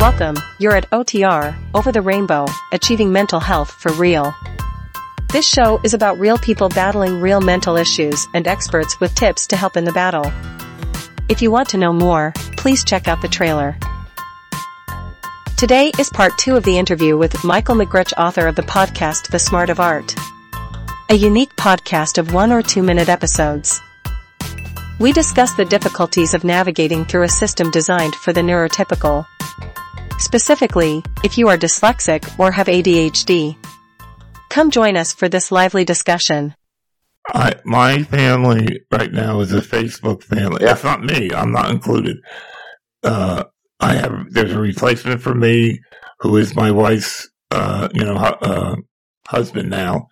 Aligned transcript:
Welcome, 0.00 0.36
you're 0.60 0.76
at 0.76 0.88
OTR, 0.90 1.58
Over 1.74 1.90
the 1.90 2.02
Rainbow, 2.02 2.46
Achieving 2.70 3.10
Mental 3.10 3.40
Health 3.40 3.72
for 3.72 3.90
Real. 3.94 4.32
This 5.32 5.44
show 5.44 5.80
is 5.82 5.92
about 5.92 6.20
real 6.20 6.38
people 6.38 6.68
battling 6.68 7.20
real 7.20 7.40
mental 7.40 7.76
issues 7.76 8.28
and 8.32 8.46
experts 8.46 9.00
with 9.00 9.16
tips 9.16 9.48
to 9.48 9.56
help 9.56 9.76
in 9.76 9.84
the 9.84 9.92
battle. 9.92 10.32
If 11.28 11.42
you 11.42 11.50
want 11.50 11.70
to 11.70 11.78
know 11.78 11.92
more, 11.92 12.32
please 12.56 12.84
check 12.84 13.08
out 13.08 13.20
the 13.22 13.26
trailer. 13.26 13.76
Today 15.56 15.90
is 15.98 16.10
part 16.10 16.38
two 16.38 16.54
of 16.54 16.62
the 16.62 16.78
interview 16.78 17.18
with 17.18 17.42
Michael 17.42 17.74
McGrutch, 17.74 18.12
author 18.16 18.46
of 18.46 18.54
the 18.54 18.62
podcast 18.62 19.32
The 19.32 19.40
Smart 19.40 19.68
of 19.68 19.80
Art. 19.80 20.14
A 21.10 21.14
unique 21.16 21.56
podcast 21.56 22.18
of 22.18 22.32
one 22.32 22.52
or 22.52 22.62
two 22.62 22.84
minute 22.84 23.08
episodes. 23.08 23.80
We 25.00 25.10
discuss 25.10 25.54
the 25.54 25.64
difficulties 25.64 26.34
of 26.34 26.44
navigating 26.44 27.04
through 27.04 27.24
a 27.24 27.28
system 27.28 27.72
designed 27.72 28.14
for 28.14 28.32
the 28.32 28.42
neurotypical. 28.42 29.26
Specifically, 30.18 31.02
if 31.22 31.38
you 31.38 31.48
are 31.48 31.56
dyslexic 31.56 32.38
or 32.38 32.50
have 32.50 32.66
ADHD. 32.66 33.56
Come 34.50 34.70
join 34.70 34.96
us 34.96 35.12
for 35.12 35.28
this 35.28 35.52
lively 35.52 35.84
discussion. 35.84 36.54
I, 37.28 37.54
my 37.64 38.02
family 38.04 38.80
right 38.90 39.12
now 39.12 39.40
is 39.40 39.52
a 39.52 39.60
Facebook 39.60 40.22
family. 40.22 40.64
That's 40.64 40.82
not 40.82 41.04
me. 41.04 41.30
I'm 41.32 41.52
not 41.52 41.70
included. 41.70 42.16
Uh, 43.02 43.44
I 43.80 43.94
have, 43.94 44.32
there's 44.32 44.52
a 44.52 44.58
replacement 44.58 45.20
for 45.20 45.34
me 45.34 45.80
who 46.20 46.36
is 46.36 46.56
my 46.56 46.70
wife's, 46.70 47.30
uh, 47.50 47.88
you 47.94 48.04
know, 48.04 48.18
hu- 48.18 48.46
uh, 48.46 48.76
husband 49.28 49.70
now. 49.70 50.08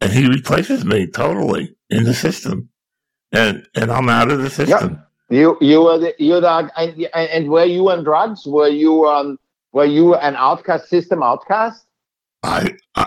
And 0.00 0.12
he 0.12 0.28
replaces 0.28 0.84
me 0.84 1.08
totally 1.08 1.74
in 1.90 2.04
the 2.04 2.14
system. 2.14 2.68
And, 3.32 3.66
and 3.74 3.90
I'm 3.90 4.08
out 4.08 4.30
of 4.30 4.42
the 4.42 4.50
system. 4.50 5.02
You 5.32 5.56
you 5.60 5.82
were 5.82 5.98
the, 5.98 6.14
you 6.18 6.40
the 6.40 6.70
and, 6.76 7.30
and 7.30 7.48
were 7.48 7.64
you 7.64 7.88
on 7.90 8.04
drugs? 8.04 8.46
Were 8.46 8.68
you 8.68 9.06
um 9.06 9.38
were 9.72 9.86
you 9.86 10.14
an 10.14 10.36
outcast 10.36 10.88
system 10.88 11.22
outcast? 11.22 11.86
I, 12.42 12.74
I, 12.96 13.06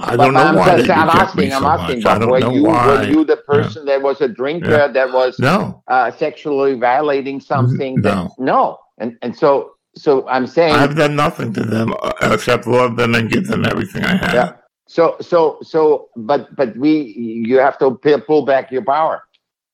I 0.00 0.16
don't 0.16 0.34
know 0.34 0.40
I'm, 0.40 0.56
why 0.56 0.76
just- 0.76 0.90
I'm 0.90 1.08
asking. 1.08 1.52
I'm 1.52 1.64
asking. 1.64 2.02
much. 2.02 2.06
I 2.12 2.18
don't 2.18 2.30
were 2.30 2.40
know 2.40 2.50
you 2.52 2.64
why. 2.64 2.86
were 2.86 3.04
you 3.04 3.24
the 3.24 3.38
person 3.38 3.86
that 3.86 4.02
was 4.02 4.20
a 4.20 4.28
drinker 4.28 4.70
Yeah. 4.70 4.88
that 4.88 5.12
was 5.12 5.38
No, 5.38 5.82
uh, 5.88 6.10
sexually 6.10 6.74
violating 6.74 7.40
something? 7.40 8.02
that- 8.02 8.14
No. 8.14 8.34
no. 8.38 8.78
And 8.98 9.16
and 9.22 9.34
so 9.34 9.72
so 9.94 10.28
I'm 10.28 10.46
saying 10.46 10.74
I've 10.74 10.96
done 10.96 11.16
nothing 11.16 11.54
to 11.54 11.62
them 11.62 11.94
uh, 12.02 12.12
except 12.34 12.66
love 12.66 12.96
them 12.96 13.14
and 13.14 13.30
give 13.30 13.46
them 13.46 13.64
everything 13.64 14.04
I 14.04 14.16
have. 14.16 14.34
yeah. 14.34 14.52
So 14.88 15.16
so 15.20 15.58
so 15.62 16.08
but 16.16 16.54
but 16.54 16.76
we 16.76 17.14
you 17.48 17.58
have 17.58 17.78
to 17.78 17.92
pull 18.26 18.44
back 18.44 18.70
your 18.70 18.84
power. 18.84 19.22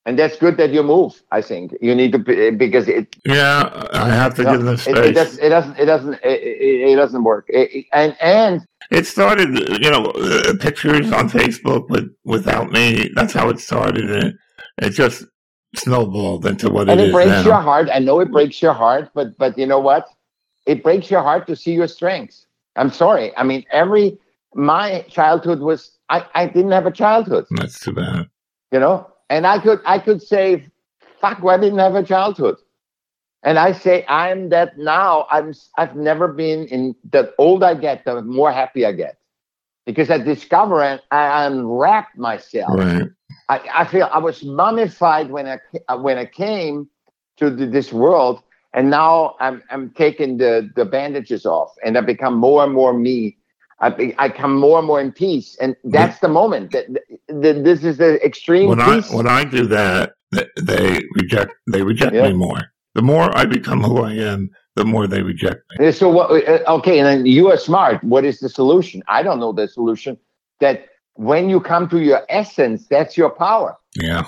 And 0.05 0.19
that's 0.19 0.36
good 0.36 0.56
that 0.56 0.70
you 0.70 0.83
move. 0.83 1.22
I 1.31 1.41
think 1.42 1.75
you 1.81 1.95
need 1.95 2.11
to 2.12 2.19
be, 2.19 2.50
because 2.50 2.89
it 2.89 3.14
Yeah, 3.25 3.86
I 3.92 4.08
have 4.08 4.34
to 4.34 4.42
no, 4.42 4.53
give 4.53 4.64
them 4.64 4.75
it, 4.75 4.78
space. 4.81 4.97
it, 4.97 5.12
does, 5.14 5.39
it 5.39 5.48
doesn't 5.50 5.78
it 5.78 5.84
doesn't 5.86 6.14
it, 6.14 6.42
it, 6.42 6.91
it 6.91 6.97
doesn't 6.97 7.22
work. 7.22 7.47
It- 7.48 7.70
it- 7.72 7.86
and 7.92 8.17
and 8.20 8.67
It 8.91 9.06
started, 9.06 9.50
you 9.83 9.91
know, 9.92 10.06
uh, 10.06 10.55
pictures 10.58 11.12
on 11.12 11.28
Facebook 11.30 11.89
with 11.89 12.12
without 12.25 12.73
me. 12.73 13.11
That's 13.14 13.33
how 13.33 13.48
it 13.48 13.61
started, 13.61 14.11
and 14.11 14.39
it 14.78 14.91
just 14.91 15.25
snowballed 15.77 16.47
into 16.47 16.69
what 16.69 16.89
it 16.89 16.92
is. 16.92 16.92
and 16.92 17.00
it 17.00 17.08
it 17.08 17.12
breaks 17.12 17.30
now. 17.45 17.45
your 17.45 17.61
heart. 17.61 17.89
I 17.92 17.98
know 18.00 18.19
it 18.20 18.30
breaks 18.33 18.61
your 18.61 18.75
heart, 18.75 19.11
but 19.14 19.39
but 19.39 19.56
you 19.56 19.67
know 19.67 19.78
what? 19.80 20.08
It 20.67 20.83
breaks 20.83 21.11
your 21.11 21.23
heart 21.23 21.47
to 21.47 21.55
see 21.56 21.73
your 21.73 21.89
strengths. 21.89 22.47
I'm 22.77 22.91
sorry. 22.91 23.36
I 23.36 23.45
mean, 23.45 23.64
every 23.70 24.19
my 24.55 25.03
childhood 25.08 25.61
was 25.61 25.97
I, 26.08 26.27
I 26.34 26.47
didn't 26.47 26.73
have 26.73 26.86
a 26.86 26.91
childhood, 26.92 27.47
That's 27.53 27.78
too 27.80 27.92
bad. 27.92 28.28
you 28.73 28.80
know, 28.80 29.06
and 29.28 29.47
I 29.47 29.59
could 29.59 29.81
I 29.84 29.98
could 29.98 30.23
say, 30.23 30.67
fuck, 31.20 31.42
I 31.45 31.56
didn't 31.59 31.78
have 31.78 31.95
a 31.95 32.03
childhood, 32.03 32.56
and 33.42 33.59
I 33.59 33.73
say 33.73 34.05
I'm 34.09 34.48
that 34.51 34.79
now. 34.79 35.27
I'm 35.31 35.55
I've 35.79 35.97
never 35.97 36.29
been 36.29 36.67
in. 36.67 36.95
The 37.11 37.33
older 37.39 37.67
I 37.67 37.75
get, 37.75 38.05
the 38.05 38.23
more 38.23 38.53
happy 38.53 38.84
I 38.87 38.92
get, 38.92 39.19
because 39.87 40.11
I 40.11 40.19
discover 40.19 40.83
and 40.83 41.01
I 41.11 41.46
unwrap 41.46 42.17
myself. 42.17 42.79
Right. 42.79 43.08
I, 43.48 43.61
I 43.74 43.85
feel 43.85 44.08
I 44.13 44.19
was 44.19 44.45
mummified 44.45 45.30
when 45.30 45.46
I 45.46 45.95
when 45.96 46.19
I 46.19 46.27
came 46.27 46.89
to 47.39 47.51
the, 47.51 47.67
this 47.67 47.92
world, 47.92 48.42
and 48.73 48.91
now 48.91 49.36
I'm 49.41 49.63
I'm 49.70 49.91
taking 49.91 50.39
the 50.39 50.70
the 50.75 50.85
bandages 50.85 51.45
off, 51.46 51.73
and 51.85 51.96
I 51.98 52.01
become 52.01 52.36
more 52.36 52.64
and 52.64 52.73
more 52.73 52.92
me. 52.92 53.36
I 53.83 54.15
I 54.19 54.29
come 54.29 54.55
more 54.57 54.79
and 54.79 54.87
more 54.87 55.01
in 55.01 55.13
peace, 55.13 55.57
and 55.61 55.77
that's 55.85 56.20
the 56.20 56.29
moment 56.29 56.70
that, 56.73 56.87
that 57.29 57.65
this 57.65 57.85
is 57.85 57.98
the 57.98 58.25
extreme 58.25 58.69
When 58.69 58.81
I 58.81 59.01
when 59.19 59.27
I 59.27 59.45
do 59.45 59.67
that, 59.67 60.13
they 60.70 61.03
reject 61.17 61.53
they 61.73 61.83
reject 61.83 62.15
me 62.15 62.33
more. 62.33 62.61
The 62.95 63.03
more 63.03 63.37
I 63.37 63.45
become 63.45 63.83
who 63.83 64.03
I 64.03 64.13
am, 64.13 64.51
the 64.77 64.85
more 64.85 65.07
they 65.07 65.23
reject 65.23 65.61
me. 65.79 65.93
So 65.93 66.09
what? 66.11 66.31
uh, 66.31 66.63
Okay, 66.77 66.98
and 66.98 67.07
then 67.07 67.27
you 67.27 67.51
are 67.51 67.57
smart. 67.57 68.03
What 68.05 68.25
is 68.25 68.39
the 68.41 68.48
solution? 68.48 69.03
I 69.09 69.23
don't 69.23 69.41
know 69.41 69.53
the 69.53 69.67
solution. 69.67 70.17
That 70.61 70.87
when 71.14 71.49
you 71.51 71.59
come 71.61 71.89
to 71.89 72.01
your 72.01 72.23
essence, 72.29 72.87
that's 72.89 73.17
your 73.17 73.31
power. 73.31 73.77
Yeah. 73.97 74.25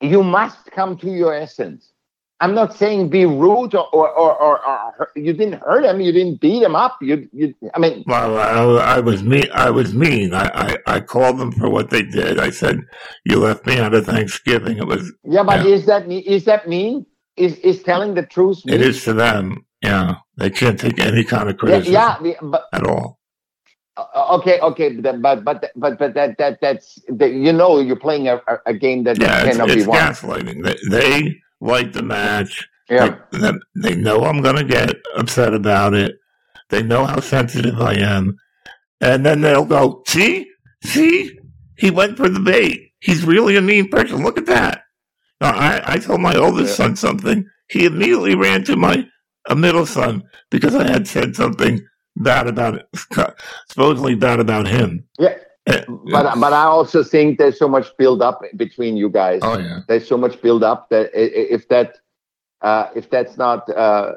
you 0.00 0.22
must 0.22 0.70
come 0.72 0.96
to 0.98 1.10
your 1.10 1.32
essence. 1.32 1.93
I'm 2.40 2.54
not 2.54 2.74
saying 2.76 3.10
be 3.10 3.24
rude 3.26 3.74
or 3.74 3.86
or, 3.94 4.08
or, 4.10 4.36
or, 4.42 4.60
or 4.98 5.08
you 5.16 5.32
didn't 5.32 5.60
hurt 5.62 5.84
him, 5.84 6.00
you 6.00 6.12
didn't 6.12 6.40
beat 6.40 6.62
him 6.62 6.74
up. 6.74 6.96
You 7.00 7.28
you 7.32 7.54
I 7.74 7.78
mean 7.78 8.04
Well, 8.06 8.36
I, 8.38 8.96
I 8.96 9.00
was 9.00 9.22
mean. 9.22 9.46
I 9.54 9.70
was 9.70 9.94
mean. 9.94 10.34
I, 10.34 10.46
I, 10.54 10.96
I 10.96 11.00
called 11.00 11.38
them 11.38 11.52
for 11.52 11.70
what 11.70 11.90
they 11.90 12.02
did. 12.02 12.38
I 12.38 12.50
said, 12.50 12.80
"You 13.24 13.38
left 13.38 13.66
me 13.66 13.78
out 13.78 13.94
of 13.94 14.04
Thanksgiving." 14.06 14.78
It 14.78 14.86
was. 14.86 15.12
yeah, 15.24 15.42
but 15.44 15.64
Yeah. 15.64 15.74
is 15.74 15.86
that 15.86 16.08
me- 16.08 16.26
is 16.26 16.44
that 16.46 16.68
mean? 16.68 17.06
Is 17.36 17.56
is 17.58 17.82
telling 17.82 18.14
the 18.14 18.26
truth 18.26 18.64
mean? 18.66 18.74
It 18.74 18.82
is 18.82 19.04
to 19.04 19.12
them. 19.12 19.64
Yeah, 19.82 20.16
they 20.36 20.50
can't 20.50 20.78
take 20.78 20.98
any 20.98 21.24
kind 21.24 21.48
of 21.48 21.56
criticism 21.56 21.92
yeah, 21.92 22.16
the- 22.20 22.36
but 22.42 22.64
at 22.72 22.86
all. 22.86 23.18
okay, 24.38 24.58
okay, 24.60 24.88
but 24.96 25.22
but 25.22 25.44
but 25.44 25.70
but, 25.76 25.98
but 25.98 26.14
that 26.14 26.36
that 26.38 26.58
that's 26.60 26.98
that, 27.08 27.30
you 27.32 27.52
know 27.52 27.78
you're 27.78 27.96
playing 28.06 28.28
a, 28.28 28.40
a- 28.66 28.74
game 28.74 29.04
that 29.04 29.20
Yeah, 29.20 29.44
it's, 29.44 29.56
cannot 29.56 29.70
it's 29.70 29.84
be 29.84 29.88
won. 29.88 29.98
gaslighting. 30.00 30.64
They, 30.64 30.76
they 30.90 31.36
light 31.64 31.92
the 31.92 32.02
match. 32.02 32.68
Yeah, 32.90 33.16
They, 33.32 33.38
they, 33.40 33.52
they 33.76 33.94
know 33.96 34.24
I'm 34.24 34.42
going 34.42 34.56
to 34.56 34.64
get 34.64 34.94
upset 35.16 35.54
about 35.54 35.94
it. 35.94 36.16
They 36.68 36.82
know 36.82 37.06
how 37.06 37.20
sensitive 37.20 37.80
I 37.80 37.94
am, 37.94 38.36
and 39.00 39.24
then 39.24 39.40
they'll 39.40 39.64
go, 39.64 40.02
"See, 40.06 40.46
see, 40.82 41.38
he 41.78 41.90
went 41.90 42.16
for 42.18 42.28
the 42.28 42.40
bait. 42.40 42.92
He's 43.00 43.24
really 43.24 43.56
a 43.56 43.62
mean 43.62 43.88
person. 43.88 44.22
Look 44.22 44.36
at 44.38 44.46
that." 44.46 44.82
Now, 45.40 45.52
I, 45.52 45.82
I 45.94 45.98
told 45.98 46.20
my 46.20 46.34
oldest 46.36 46.70
Yeah. 46.78 46.86
son 46.86 46.96
something. 46.96 47.46
He 47.68 47.86
immediately 47.86 48.34
ran 48.34 48.64
to 48.64 48.76
my 48.76 49.06
a 49.48 49.54
middle 49.56 49.86
son 49.86 50.22
because 50.50 50.74
I 50.74 50.86
had 50.90 51.06
said 51.08 51.34
something 51.36 51.80
bad 52.16 52.46
about 52.46 52.74
it, 52.76 52.86
supposedly 53.68 54.14
bad 54.14 54.40
about 54.40 54.66
him. 54.68 55.06
yeah. 55.18 55.36
But 56.12 56.38
but 56.40 56.52
I 56.52 56.64
also 56.64 57.02
think 57.02 57.38
there's 57.38 57.58
so 57.58 57.68
much 57.68 57.86
build 57.96 58.20
up 58.22 58.42
between 58.56 58.96
you 58.96 59.08
guys. 59.08 59.40
oh 59.42 59.58
yeah, 59.58 59.80
There's 59.88 60.06
so 60.06 60.16
much 60.18 60.40
build 60.42 60.62
up 60.62 60.88
that 60.90 61.10
i- 61.14 61.18
i- 61.40 61.48
if 61.56 61.68
that 61.68 61.96
uh, 62.62 62.88
if 62.94 63.10
that's 63.10 63.36
not 63.36 63.68
uh, 63.70 64.12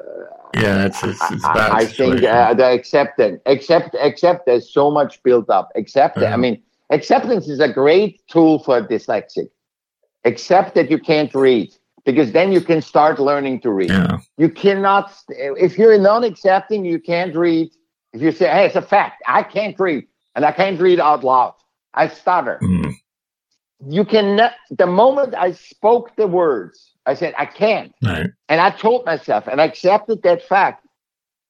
yeah. 0.54 0.86
It's 0.86 1.02
it's, 1.02 1.30
it's 1.30 1.44
I, 1.44 1.54
bad. 1.54 1.72
I 1.72 1.84
think 1.84 1.90
situation. 2.18 2.26
uh, 2.26 2.54
the 2.54 2.64
acceptance, 2.78 3.40
accept, 3.46 3.94
accept. 4.00 4.46
There's 4.46 4.68
so 4.72 4.90
much 4.90 5.22
built 5.22 5.48
up. 5.50 5.70
Accept. 5.74 6.16
it. 6.18 6.22
Yeah. 6.22 6.34
I 6.34 6.36
mean, 6.36 6.62
acceptance 6.90 7.48
is 7.48 7.60
a 7.60 7.68
great 7.72 8.20
tool 8.28 8.58
for 8.62 8.80
dyslexic. 8.82 9.48
Accept 10.24 10.74
that 10.74 10.90
you 10.90 10.98
can't 10.98 11.34
read, 11.34 11.74
because 12.04 12.32
then 12.32 12.52
you 12.52 12.60
can 12.60 12.80
start 12.82 13.18
learning 13.18 13.60
to 13.60 13.70
read. 13.70 13.90
yeah, 13.90 14.18
You 14.36 14.48
cannot. 14.50 15.12
If 15.28 15.78
you're 15.78 15.98
non-accepting, 15.98 16.84
you 16.84 16.98
can't 16.98 17.34
read. 17.34 17.70
If 18.14 18.20
you 18.22 18.32
say, 18.32 18.48
"Hey, 18.48 18.66
it's 18.66 18.76
a 18.76 18.82
fact. 18.82 19.22
I 19.26 19.42
can't 19.42 19.78
read, 19.78 20.04
and 20.38 20.46
I 20.46 20.52
can't 20.52 20.80
read 20.80 21.00
out 21.00 21.24
loud. 21.24 21.54
I 21.94 22.06
stutter." 22.08 22.56
Mm, 22.62 22.92
You 23.96 24.04
can. 24.04 24.28
The 24.70 24.86
moment 24.86 25.34
I 25.34 25.50
spoke 25.52 26.14
the 26.16 26.26
words, 26.26 26.76
I 27.10 27.14
said, 27.14 27.34
"I 27.38 27.46
can't." 27.46 27.92
right. 28.04 28.30
And 28.48 28.60
I 28.60 28.70
told 28.70 29.04
myself, 29.04 29.42
and 29.50 29.60
I 29.60 29.64
accepted 29.64 30.22
that 30.22 30.40
fact, 30.54 30.86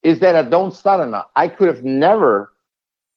is 0.02 0.20
that 0.20 0.34
I 0.36 0.42
don't 0.54 0.74
stutter 0.74 1.06
now. 1.06 1.26
I 1.36 1.48
could 1.48 1.68
have 1.68 1.84
never 1.84 2.52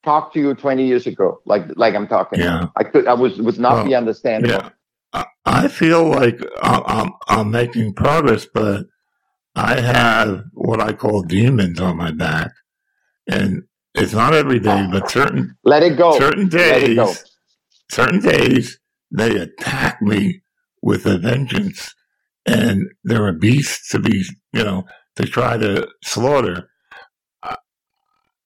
talked 0.04 0.34
to 0.34 0.40
you 0.40 0.54
20 0.56 0.86
years 0.92 1.06
ago, 1.08 1.40
like 1.46 1.64
like 1.84 1.94
I'm 1.96 2.08
talking. 2.08 2.40
Yeah. 2.40 2.60
now. 2.60 2.72
I 2.76 2.84
could. 2.84 3.08
I 3.08 3.14
was 3.14 3.40
would 3.46 3.60
not 3.60 3.74
Well, 3.74 3.86
be 3.86 3.96
understandable. 3.96 4.54
Yeah, 4.56 4.70
I, 5.14 5.26
I 5.46 5.68
feel 5.68 6.04
like 6.20 6.38
I- 6.64 6.84
I'm 6.98 7.12
I'm 7.28 7.50
making 7.52 7.94
progress, 7.94 8.46
but 8.60 8.86
I 9.56 9.80
have 9.82 10.44
what 10.54 10.80
I 10.82 10.92
call 10.94 11.24
demons 11.24 11.80
on 11.82 11.98
my 11.98 12.12
back, 12.12 12.52
and 13.28 13.64
it's 13.96 14.14
not 14.14 14.34
every 14.34 14.60
day, 14.60 14.88
but 14.92 15.10
certain 15.10 15.56
Let 15.64 15.84
it 15.84 15.98
go. 15.98 16.18
certain 16.18 16.50
Let 16.50 16.84
it 16.84 16.96
go. 16.96 17.08
days, 17.08 17.26
certain 17.92 18.20
days 18.22 18.80
they 19.12 19.38
attack 19.38 20.02
me 20.02 20.42
with 20.82 21.06
a 21.06 21.18
vengeance, 21.18 21.94
and 22.46 22.88
they're 23.04 23.28
a 23.28 23.34
beast 23.34 23.92
to 23.92 24.00
be, 24.00 24.24
you 24.54 24.64
know, 24.64 24.86
to 25.18 25.26
try 25.26 25.58
to 25.58 25.88
slaughter. 26.04 26.70
Uh, 27.44 27.56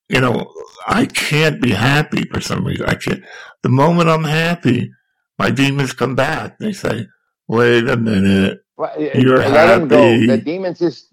You 0.10 0.22
know, 0.22 0.52
I 0.88 1.06
can't 1.06 1.62
be 1.62 1.72
happy 1.72 2.24
for 2.32 2.42
some 2.42 2.66
reason. 2.66 2.86
I 2.88 2.96
can't. 2.96 3.24
The 3.64 3.70
moment 3.70 4.10
I'm 4.10 4.24
happy, 4.24 4.92
my 5.40 5.50
demons 5.52 5.94
come 5.94 6.16
back. 6.16 6.58
They 6.60 6.74
say, 6.74 7.08
"Wait 7.48 7.88
a 7.90 7.98
minute, 7.98 8.60
Well, 8.78 8.92
You're 9.00 9.38
let 9.38 9.78
them 9.80 9.88
go. 9.88 10.04
The 10.28 10.38
demons 10.38 10.82
is 10.82 11.08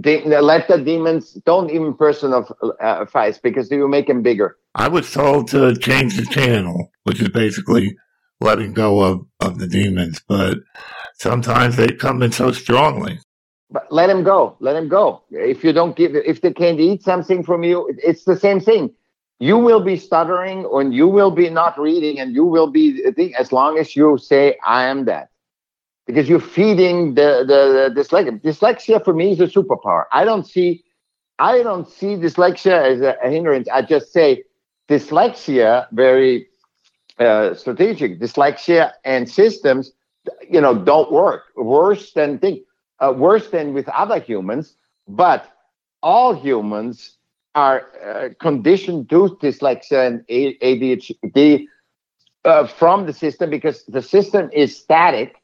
de- 0.00 0.24
let 0.24 0.68
the 0.68 0.78
demons 0.78 1.32
don't 1.44 1.70
even 1.70 1.94
personifies 1.94 3.36
uh, 3.36 3.40
because 3.42 3.70
you 3.70 3.88
make 3.88 4.06
them 4.06 4.22
bigger. 4.22 4.56
I 4.74 4.88
was 4.88 5.12
told 5.12 5.48
to 5.48 5.76
change 5.76 6.16
the 6.16 6.26
channel, 6.26 6.90
which 7.04 7.20
is 7.20 7.28
basically 7.28 7.96
letting 8.40 8.72
go 8.72 9.00
of, 9.00 9.26
of 9.40 9.58
the 9.58 9.66
demons, 9.66 10.20
but 10.26 10.58
sometimes 11.14 11.76
they 11.76 11.88
come 11.88 12.22
in 12.22 12.32
so 12.32 12.52
strongly. 12.52 13.18
But 13.70 13.90
let 13.90 14.08
them 14.08 14.22
go. 14.22 14.56
Let 14.60 14.74
them 14.74 14.88
go. 14.88 15.22
If 15.30 15.64
you 15.64 15.72
don't 15.72 15.96
give, 15.96 16.14
if 16.14 16.40
they 16.42 16.52
can't 16.52 16.78
eat 16.78 17.02
something 17.02 17.42
from 17.42 17.64
you, 17.64 17.90
it's 18.02 18.24
the 18.24 18.36
same 18.36 18.60
thing. 18.60 18.92
You 19.38 19.58
will 19.58 19.80
be 19.80 19.96
stuttering, 19.96 20.68
and 20.70 20.94
you 20.94 21.08
will 21.08 21.30
be 21.30 21.48
not 21.50 21.78
reading, 21.78 22.20
and 22.20 22.34
you 22.34 22.44
will 22.44 22.70
be 22.70 23.02
as 23.38 23.50
long 23.50 23.78
as 23.78 23.96
you 23.96 24.18
say, 24.18 24.56
"I 24.64 24.84
am 24.84 25.06
that." 25.06 25.31
Because 26.12 26.28
you're 26.28 26.40
feeding 26.40 27.14
the, 27.14 27.42
the, 27.46 27.94
the 27.94 28.00
dyslexia. 28.00 28.40
Dyslexia 28.42 29.02
for 29.02 29.14
me 29.14 29.32
is 29.32 29.40
a 29.40 29.46
superpower. 29.46 30.04
I 30.12 30.24
don't 30.24 30.46
see 30.46 30.84
I 31.38 31.62
don't 31.62 31.88
see 31.88 32.16
dyslexia 32.16 32.92
as 32.92 33.00
a, 33.00 33.16
a 33.24 33.30
hindrance. 33.30 33.66
I 33.72 33.82
just 33.82 34.12
say 34.12 34.44
dyslexia 34.88 35.86
very 35.92 36.46
uh, 37.18 37.54
strategic. 37.54 38.20
Dyslexia 38.20 38.92
and 39.04 39.28
systems, 39.28 39.92
you 40.48 40.60
know, 40.60 40.74
don't 40.74 41.10
work 41.10 41.44
worse 41.56 42.12
than 42.12 42.38
think 42.38 42.60
uh, 43.00 43.12
worse 43.16 43.48
than 43.48 43.72
with 43.72 43.88
other 43.88 44.20
humans. 44.20 44.76
But 45.08 45.50
all 46.02 46.34
humans 46.34 47.16
are 47.54 47.86
uh, 48.04 48.28
conditioned 48.38 49.08
to 49.10 49.36
dyslexia 49.40 50.06
and 50.06 50.26
ADHD 50.28 51.66
uh, 52.44 52.66
from 52.66 53.06
the 53.06 53.12
system 53.12 53.48
because 53.48 53.84
the 53.86 54.02
system 54.02 54.50
is 54.52 54.76
static 54.76 55.41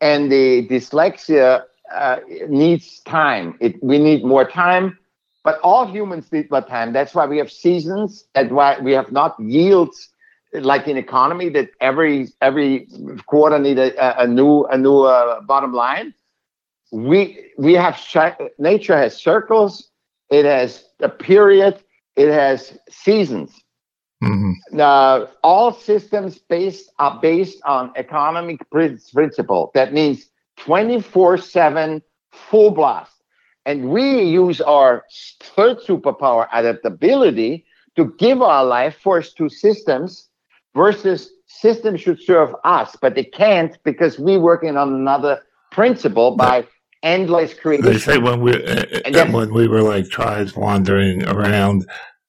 and 0.00 0.30
the 0.30 0.66
dyslexia 0.68 1.62
uh, 1.94 2.16
needs 2.48 3.00
time. 3.00 3.56
It, 3.60 3.82
we 3.82 3.98
need 3.98 4.24
more 4.24 4.44
time, 4.48 4.98
but 5.44 5.58
all 5.60 5.86
humans 5.86 6.30
need 6.32 6.50
more 6.50 6.62
time. 6.62 6.92
That's 6.92 7.14
why 7.14 7.26
we 7.26 7.38
have 7.38 7.50
seasons. 7.50 8.26
That's 8.34 8.50
why 8.50 8.78
we 8.80 8.92
have 8.92 9.12
not 9.12 9.36
yields 9.38 10.10
like 10.52 10.88
in 10.88 10.96
economy 10.96 11.48
that 11.50 11.70
every 11.80 12.28
every 12.40 12.88
quarter 13.26 13.58
need 13.58 13.78
a, 13.78 14.22
a 14.22 14.26
new 14.26 14.64
a 14.64 14.78
new 14.78 15.02
uh, 15.02 15.40
bottom 15.42 15.72
line. 15.72 16.14
We 16.92 17.52
we 17.58 17.74
have 17.74 18.00
nature 18.58 18.96
has 18.96 19.16
circles. 19.16 19.90
It 20.30 20.44
has 20.44 20.84
a 21.00 21.08
period. 21.08 21.82
It 22.16 22.28
has 22.32 22.78
seasons. 22.88 23.52
Mm-hmm. 24.26 24.80
Uh, 24.80 25.26
all 25.42 25.72
systems 25.72 26.38
based 26.38 26.90
are 26.98 27.18
based 27.20 27.60
on 27.64 27.92
economic 27.96 28.60
principle. 28.70 29.70
That 29.74 29.92
means 29.92 30.26
24/7 30.58 32.02
full 32.32 32.70
blast. 32.70 33.12
And 33.64 33.90
we 33.90 34.22
use 34.22 34.60
our 34.60 35.04
third 35.42 35.78
superpower 35.80 36.46
adaptability 36.52 37.64
to 37.96 38.14
give 38.18 38.40
our 38.40 38.64
life 38.64 38.96
force 39.00 39.32
to 39.34 39.48
systems 39.48 40.28
versus 40.74 41.30
systems 41.46 42.00
should 42.00 42.22
serve 42.22 42.54
us, 42.64 42.96
but 43.00 43.14
they 43.14 43.24
can't 43.24 43.76
because 43.82 44.18
we're 44.18 44.38
working 44.38 44.76
on 44.76 44.92
another 44.94 45.42
principle 45.72 46.36
by 46.36 46.66
endless 47.02 47.54
creation. 47.54 47.86
They 47.86 47.98
say 47.98 48.18
when 48.18 48.40
we 48.40 48.52
uh, 48.52 49.30
when 49.32 49.52
we 49.52 49.66
were 49.66 49.82
like 49.82 50.08
tribes 50.10 50.54
wandering 50.54 51.26
around, 51.26 51.86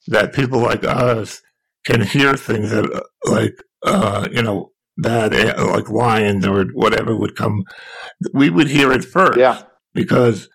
that 0.08 0.34
people 0.34 0.60
like 0.60 0.84
us 0.84 1.42
can 1.88 2.02
hear 2.02 2.36
things 2.36 2.70
that 2.72 2.86
like 3.26 3.56
uh, 3.84 4.28
you 4.32 4.42
know 4.42 4.72
that 4.98 5.32
like 5.76 5.90
lions 5.90 6.46
or 6.46 6.66
whatever 6.74 7.16
would 7.16 7.36
come 7.36 7.64
we 8.34 8.50
would 8.50 8.68
hear 8.68 8.92
it 8.92 9.06
first. 9.06 9.40
Yeah. 9.40 9.62
Because 9.94 10.50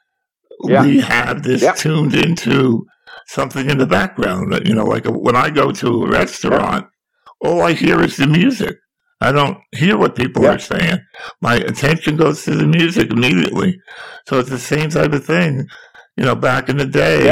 yeah. 0.64 0.84
we 0.84 1.00
have 1.00 1.43
this 1.43 1.62
yeah. 1.62 1.73
tuned 1.73 2.14
into 2.14 2.84
something 3.26 3.70
in 3.70 3.79
the 3.79 3.87
background 3.87 4.67
you 4.67 4.75
know 4.75 4.84
like 4.84 5.05
when 5.06 5.37
i 5.37 5.49
go 5.49 5.70
to 5.70 6.05
a 6.05 6.11
restaurant 6.11 6.87
yeah. 6.87 7.49
all 7.49 7.62
i 7.62 7.73
hear 7.73 8.02
is 8.02 8.17
the 8.17 8.26
music. 8.26 8.76
I 9.20 9.31
don't 9.31 9.58
hear 9.70 9.96
what 9.96 10.17
people 10.17 10.44
are 10.46 10.58
saying. 10.58 10.99
My 11.40 11.55
attention 11.55 12.17
goes 12.17 12.44
to 12.44 12.56
the 12.56 12.67
music 12.67 13.12
immediately. 13.12 13.81
So 14.26 14.40
it's 14.40 14.50
the 14.50 14.58
same 14.58 14.90
type 14.90 15.12
of 15.12 15.25
thing 15.25 15.69
you 16.17 16.25
know 16.25 16.35
back 16.35 16.69
in 16.69 16.76
the 16.76 16.87
day 16.87 17.26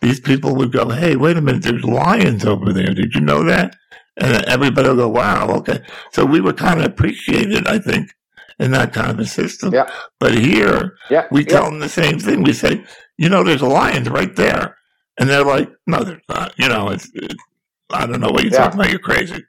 these 0.00 0.20
people 0.20 0.56
would 0.56 0.72
go, 0.72 0.88
"Hey, 0.88 1.16
wait 1.16 1.36
a 1.36 1.40
minute, 1.40 1.62
there's 1.62 1.84
lions 1.84 2.44
over 2.44 2.72
there. 2.72 2.94
Did 2.94 3.14
you 3.14 3.20
know 3.20 3.44
that?" 3.44 3.76
And 4.16 4.44
everybody 4.46 4.88
would 4.88 4.96
go, 4.96 5.08
"Wow, 5.08 5.48
okay." 5.58 5.82
So 6.12 6.24
we 6.24 6.40
were 6.40 6.52
kind 6.52 6.80
of 6.80 6.86
appreciated, 6.86 7.66
I 7.66 7.78
think, 7.78 8.10
in 8.58 8.70
that 8.72 8.92
kind 8.92 9.10
of 9.10 9.18
a 9.18 9.26
system. 9.26 9.72
Yeah. 9.72 9.90
But 10.18 10.34
here, 10.34 10.96
yeah. 11.10 11.26
we 11.30 11.44
tell 11.44 11.64
yeah. 11.64 11.70
them 11.70 11.78
the 11.80 11.88
same 11.88 12.18
thing. 12.18 12.42
We 12.42 12.52
say, 12.52 12.84
"You 13.18 13.28
know, 13.28 13.44
there's 13.44 13.62
a 13.62 13.66
lion 13.66 14.04
right 14.04 14.34
there," 14.36 14.76
and 15.18 15.28
they're 15.28 15.44
like, 15.44 15.70
"No, 15.86 16.02
there's 16.02 16.22
not." 16.28 16.54
You 16.58 16.68
know, 16.68 16.90
it's, 16.90 17.10
it's 17.14 17.42
I 17.90 18.06
don't 18.06 18.20
know 18.20 18.30
what 18.30 18.42
you're 18.42 18.52
yeah. 18.52 18.64
talking 18.64 18.80
about. 18.80 18.90
You're 18.90 19.00
crazy. 19.00 19.44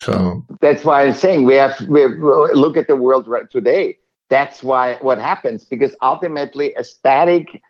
So 0.00 0.44
that's 0.60 0.84
why 0.84 1.06
I'm 1.06 1.14
saying 1.14 1.44
we 1.44 1.54
have 1.54 1.80
we 1.88 2.06
look 2.06 2.76
at 2.76 2.86
the 2.86 2.96
world 2.96 3.26
right 3.26 3.50
today. 3.50 3.98
That's 4.30 4.62
why 4.62 4.94
what 5.00 5.18
happens 5.18 5.64
because 5.64 5.94
ultimately 6.02 6.74
a 6.74 6.84
static 6.84 7.60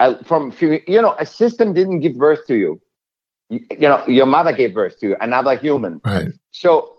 uh, 0.00 0.22
from 0.24 0.52
you 0.60 1.02
know 1.02 1.14
a 1.18 1.26
system 1.26 1.72
didn't 1.72 2.00
give 2.00 2.16
birth 2.16 2.46
to 2.46 2.56
you. 2.56 2.80
you. 3.50 3.60
you 3.70 3.88
know 3.88 4.06
your 4.06 4.26
mother 4.26 4.52
gave 4.52 4.74
birth 4.74 4.98
to 5.00 5.08
you 5.08 5.16
another 5.20 5.56
human. 5.56 6.00
Right. 6.04 6.28
So 6.50 6.94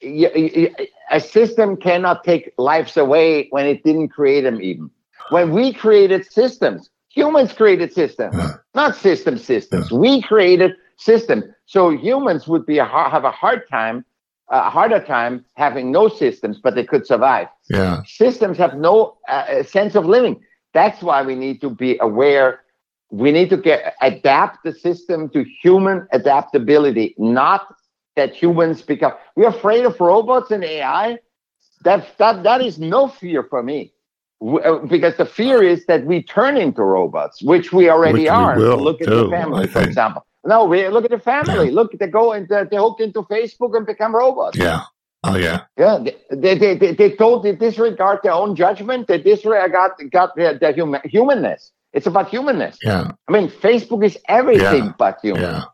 you, 0.00 0.30
you, 0.34 0.74
a 1.10 1.20
system 1.20 1.76
cannot 1.76 2.24
take 2.24 2.52
lives 2.58 2.96
away 2.96 3.48
when 3.50 3.66
it 3.66 3.82
didn't 3.82 4.08
create 4.08 4.42
them 4.42 4.60
even. 4.60 4.90
When 5.30 5.52
we 5.52 5.72
created 5.72 6.30
systems 6.30 6.90
humans 7.08 7.52
created 7.52 7.92
systems 7.92 8.34
uh, 8.34 8.56
not 8.74 8.96
system 8.96 9.38
systems. 9.38 9.92
Uh, 9.92 9.96
we 9.96 10.20
created 10.22 10.72
systems 10.96 11.44
so 11.66 11.90
humans 11.90 12.46
would 12.46 12.66
be 12.66 12.78
a, 12.78 12.84
have 12.84 13.24
a 13.24 13.30
hard 13.30 13.68
time 13.68 14.04
a 14.50 14.68
harder 14.68 15.00
time 15.00 15.44
having 15.54 15.90
no 15.90 16.08
systems 16.08 16.58
but 16.62 16.74
they 16.74 16.84
could 16.84 17.06
survive. 17.06 17.48
Yeah. 17.70 18.02
Systems 18.06 18.58
have 18.58 18.76
no 18.76 19.16
uh, 19.28 19.62
sense 19.62 19.94
of 19.94 20.04
living 20.04 20.40
that's 20.74 21.02
why 21.02 21.22
we 21.22 21.34
need 21.34 21.60
to 21.62 21.70
be 21.70 21.96
aware. 22.00 22.60
We 23.10 23.32
need 23.32 23.48
to 23.50 23.56
get 23.56 23.94
adapt 24.02 24.64
the 24.64 24.72
system 24.72 25.30
to 25.30 25.44
human 25.62 26.06
adaptability, 26.12 27.14
not 27.16 27.74
that 28.16 28.34
humans 28.34 28.82
become. 28.82 29.12
We're 29.36 29.48
afraid 29.48 29.86
of 29.86 29.98
robots 30.00 30.50
and 30.50 30.64
AI. 30.64 31.18
That 31.84 32.16
that 32.18 32.42
that 32.42 32.60
is 32.60 32.78
no 32.78 33.08
fear 33.08 33.42
for 33.42 33.62
me, 33.62 33.92
uh, 34.42 34.78
because 34.78 35.16
the 35.16 35.26
fear 35.26 35.62
is 35.62 35.86
that 35.86 36.06
we 36.06 36.22
turn 36.22 36.56
into 36.56 36.82
robots, 36.82 37.42
which 37.42 37.72
we 37.72 37.88
already 37.88 38.22
which 38.24 38.30
are. 38.30 38.58
We 38.58 38.64
look 38.64 39.00
at 39.00 39.08
too, 39.08 39.24
the 39.24 39.30
family, 39.30 39.66
for 39.66 39.82
example. 39.82 40.26
No, 40.44 40.64
we 40.64 40.88
look 40.88 41.04
at 41.04 41.10
the 41.10 41.18
family. 41.18 41.66
Yeah. 41.66 41.74
Look, 41.74 41.98
they 41.98 42.06
go 42.06 42.32
and 42.32 42.48
they 42.48 42.76
hooked 42.76 43.00
into 43.00 43.22
Facebook 43.22 43.76
and 43.76 43.86
become 43.86 44.14
robots. 44.14 44.58
Yeah. 44.58 44.82
Oh 45.26 45.36
yeah, 45.36 45.62
yeah. 45.78 46.04
They 46.30 46.58
they 46.58 46.76
they, 46.76 46.92
they 46.92 47.10
told 47.16 47.44
they 47.44 47.54
disregard 47.54 48.20
their 48.22 48.32
own 48.32 48.54
judgment. 48.54 49.08
They 49.08 49.18
disregard 49.18 49.92
got 50.10 50.36
their, 50.36 50.58
their 50.58 50.72
human, 50.72 51.00
humanness. 51.04 51.72
It's 51.92 52.06
about 52.06 52.28
humanness. 52.28 52.76
Yeah. 52.82 53.12
I 53.28 53.32
mean, 53.32 53.48
Facebook 53.48 54.04
is 54.04 54.18
everything 54.28 54.84
yeah. 54.86 54.92
but 54.98 55.18
human. 55.22 55.42
Yeah. 55.42 55.64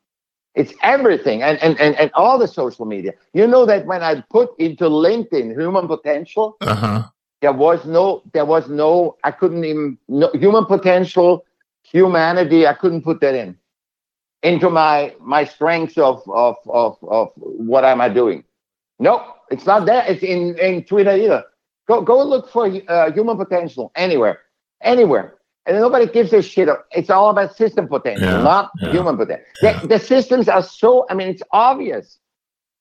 It's 0.55 0.73
everything, 0.83 1.43
and, 1.43 1.63
and 1.63 1.81
and 1.81 1.95
and 1.97 2.11
all 2.15 2.39
the 2.39 2.49
social 2.49 2.85
media. 2.85 3.13
You 3.33 3.47
know 3.47 3.67
that 3.67 3.87
when 3.87 4.03
I 4.03 4.23
put 4.31 4.51
into 4.59 4.85
LinkedIn 4.85 5.59
human 5.59 5.87
potential, 5.87 6.57
uh-huh. 6.61 7.05
there 7.41 7.53
was 7.53 7.85
no, 7.85 8.23
there 8.33 8.45
was 8.45 8.69
no. 8.69 9.17
I 9.23 9.31
couldn't 9.31 9.65
even 9.65 9.97
no, 10.09 10.31
human 10.35 10.67
potential, 10.67 11.45
humanity. 11.83 12.67
I 12.67 12.75
couldn't 12.75 13.03
put 13.03 13.21
that 13.21 13.35
in 13.35 13.57
into 14.43 14.71
my 14.71 15.15
my 15.21 15.45
strengths 15.45 15.99
of 15.99 16.23
of 16.29 16.57
of 16.69 16.97
of 17.03 17.31
what 17.37 17.85
am 17.85 18.01
I 18.01 18.09
doing? 18.09 18.45
Nope. 18.99 19.23
It's 19.51 19.67
not 19.67 19.87
there. 19.87 20.05
It's 20.07 20.23
in, 20.23 20.59
in 20.59 20.85
Twitter 20.85 21.13
either. 21.13 21.45
Go 21.89 22.03
go 22.03 22.23
look 22.23 22.49
for 22.51 22.71
uh, 22.89 23.11
human 23.13 23.37
potential 23.37 23.91
anywhere, 23.97 24.39
anywhere, 24.81 25.35
and 25.67 25.77
nobody 25.77 26.07
gives 26.07 26.33
a 26.33 26.41
shit. 26.41 26.69
It's 26.93 27.11
all 27.11 27.31
about 27.31 27.57
system 27.57 27.89
potential, 27.89 28.29
yeah, 28.29 28.43
not 28.43 28.71
yeah, 28.81 28.93
human 28.93 29.17
potential. 29.17 29.45
Yeah. 29.63 29.81
The, 29.81 29.89
the, 29.89 29.99
systems 29.99 30.49
are 30.49 30.63
so. 30.63 31.07
I 31.11 31.15
mean, 31.15 31.29
it's 31.29 31.43
obvious. 31.51 32.19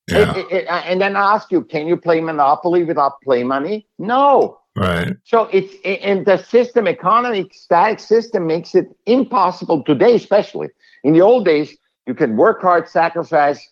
It, 0.07 0.38
it, 0.38 0.51
it, 0.51 0.67
and 0.69 0.99
then 1.01 1.15
I 1.15 1.35
ask 1.35 1.51
you, 1.51 1.63
can 1.63 1.88
you 1.88 1.95
play 1.95 2.19
Monopoly 2.19 2.83
without 2.83 3.21
play 3.21 3.43
money? 3.43 3.88
No. 3.99 4.59
Right. 4.75 5.13
So 5.23 5.49
it's 5.51 5.73
in 5.83 6.23
the 6.23 6.38
system 6.38 6.88
economy, 6.88 7.49
static 7.51 7.99
system 7.99 8.47
makes 8.47 8.75
it 8.75 8.88
impossible 9.05 9.83
today, 9.83 10.15
especially 10.15 10.69
in 11.03 11.13
the 11.13 11.21
old 11.21 11.45
days. 11.45 11.75
You 12.07 12.15
can 12.15 12.38
work 12.38 12.61
hard, 12.61 12.88
sacrifice, 12.88 13.67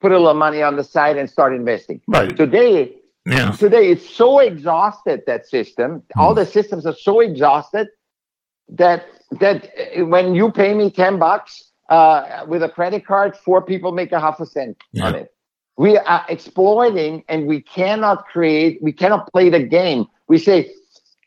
put 0.00 0.12
a 0.12 0.18
little 0.18 0.34
money 0.34 0.62
on 0.62 0.76
the 0.76 0.84
side 0.84 1.16
and 1.16 1.28
start 1.28 1.54
investing. 1.54 2.00
Right. 2.06 2.36
Today, 2.36 2.96
yeah. 3.26 3.52
today 3.52 3.90
it's 3.90 4.08
so 4.08 4.38
exhausted 4.38 5.22
that 5.26 5.46
system. 5.46 6.00
Mm. 6.00 6.20
All 6.20 6.34
the 6.34 6.46
systems 6.46 6.86
are 6.86 6.94
so 6.94 7.20
exhausted 7.20 7.88
that 8.68 9.06
that 9.32 9.70
when 9.96 10.34
you 10.34 10.50
pay 10.50 10.74
me 10.74 10.90
ten 10.90 11.18
bucks 11.18 11.70
uh, 11.88 12.44
with 12.46 12.62
a 12.62 12.68
credit 12.68 13.06
card, 13.06 13.36
four 13.36 13.62
people 13.62 13.92
make 13.92 14.12
a 14.12 14.20
half 14.20 14.40
a 14.40 14.46
cent 14.46 14.76
yeah. 14.92 15.06
on 15.06 15.14
it. 15.14 15.34
We 15.76 15.96
are 15.96 16.24
exploiting, 16.28 17.24
and 17.28 17.46
we 17.46 17.62
cannot 17.62 18.26
create. 18.26 18.82
We 18.82 18.92
cannot 18.92 19.32
play 19.32 19.48
the 19.48 19.62
game. 19.62 20.06
We 20.28 20.38
say 20.38 20.70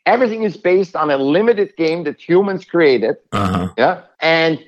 everything 0.06 0.42
is 0.42 0.56
based 0.56 0.94
on 0.94 1.10
a 1.10 1.16
limited 1.16 1.76
game 1.76 2.04
that 2.04 2.20
humans 2.20 2.64
created. 2.64 3.16
Uh-huh. 3.32 3.72
Yeah, 3.76 4.02
and 4.20 4.64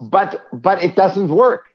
but 0.00 0.46
but 0.52 0.82
it 0.82 0.96
doesn't 0.96 1.28
work. 1.28 1.73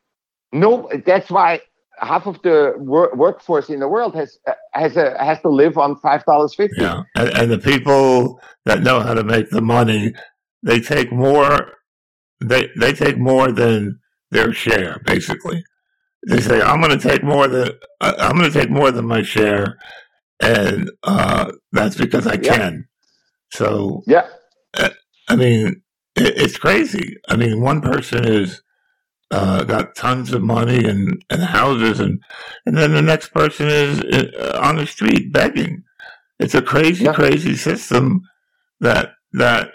No, 0.52 0.90
that's 1.06 1.30
why 1.30 1.62
half 2.00 2.26
of 2.28 2.42
the 2.44 2.74
wor- 2.78 3.14
workforce 3.16 3.70
in 3.70 3.80
the 3.80 3.88
world 3.88 4.16
has 4.16 4.38
has 4.74 4.98
a, 4.98 5.18
has 5.24 5.40
to 5.42 5.50
live 5.50 5.78
on 5.78 5.98
five 5.98 6.26
dollars 6.26 6.56
fifty. 6.56 6.82
Yeah, 6.82 7.04
and, 7.16 7.30
and 7.30 7.52
the 7.52 7.60
people 7.60 8.42
that 8.66 8.82
know 8.84 9.00
how 9.02 9.14
to 9.14 9.24
make 9.24 9.50
the 9.50 9.62
money, 9.62 10.14
they 10.64 10.80
take 10.80 11.12
more. 11.12 11.74
They 12.42 12.70
they 12.80 12.94
take 12.94 13.18
more 13.18 13.52
than 13.52 14.00
their 14.32 14.54
share. 14.54 15.02
Basically, 15.06 15.64
they 16.28 16.42
say, 16.42 16.62
"I'm 16.62 16.82
going 16.82 16.98
to 16.98 17.10
take 17.10 17.24
more 17.24 17.48
than 17.48 17.72
I'm 18.02 18.38
going 18.38 18.52
to 18.52 18.60
take 18.60 18.70
more 18.72 18.92
than 18.92 19.06
my 19.08 19.24
share," 19.24 19.78
and 20.42 20.92
uh, 21.04 21.52
that's 21.72 21.98
because 21.98 22.28
I 22.28 22.38
Yeah. 22.38 22.56
can. 22.58 22.88
So 23.54 24.04
Yeah, 24.08 24.28
I 25.30 25.36
mean, 25.36 25.82
it, 26.16 26.38
it's 26.38 26.58
crazy. 26.58 27.18
I 27.30 27.36
mean, 27.36 27.62
one 27.62 27.82
person 27.82 28.26
is 28.26 28.62
uh, 29.32 29.64
got 29.64 29.96
tons 29.96 30.34
of 30.34 30.42
money 30.42 30.84
and, 30.86 31.24
and 31.30 31.42
houses, 31.42 32.00
and 32.00 32.22
and 32.66 32.78
then 32.78 32.94
the 32.94 33.02
next 33.02 33.30
person 33.30 33.68
is 33.68 34.00
uh, 34.02 34.60
on 34.62 34.76
the 34.78 34.86
street 34.88 35.32
begging. 35.32 35.84
It's 36.40 36.56
a 36.56 36.62
crazy, 36.62 37.06
Yeah. 37.06 37.14
crazy 37.14 37.56
system 37.56 38.22
that 38.80 39.14
that 39.34 39.72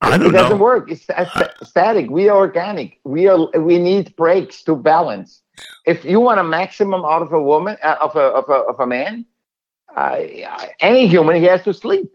I 0.00 0.16
don't 0.18 0.28
it 0.28 0.32
doesn't 0.32 0.58
know. 0.58 0.64
work. 0.64 0.90
It's 0.90 1.02
sta- 1.02 1.24
sta- 1.26 1.64
static. 1.64 2.10
We 2.10 2.28
are 2.28 2.36
organic. 2.36 3.00
We 3.04 3.28
are. 3.28 3.48
We 3.58 3.78
need 3.78 4.14
breaks 4.16 4.62
to 4.64 4.76
balance. 4.76 5.42
If 5.86 6.04
you 6.04 6.20
want 6.20 6.38
a 6.40 6.44
maximum 6.44 7.04
out 7.04 7.22
of 7.22 7.32
a 7.32 7.42
woman, 7.42 7.76
uh, 7.82 7.96
of 8.00 8.14
a 8.16 8.20
of 8.20 8.48
a 8.48 8.58
of 8.72 8.80
a 8.80 8.86
man, 8.86 9.26
uh, 9.96 10.20
any 10.80 11.06
human, 11.06 11.36
he 11.36 11.44
has 11.44 11.62
to 11.64 11.74
sleep. 11.74 12.10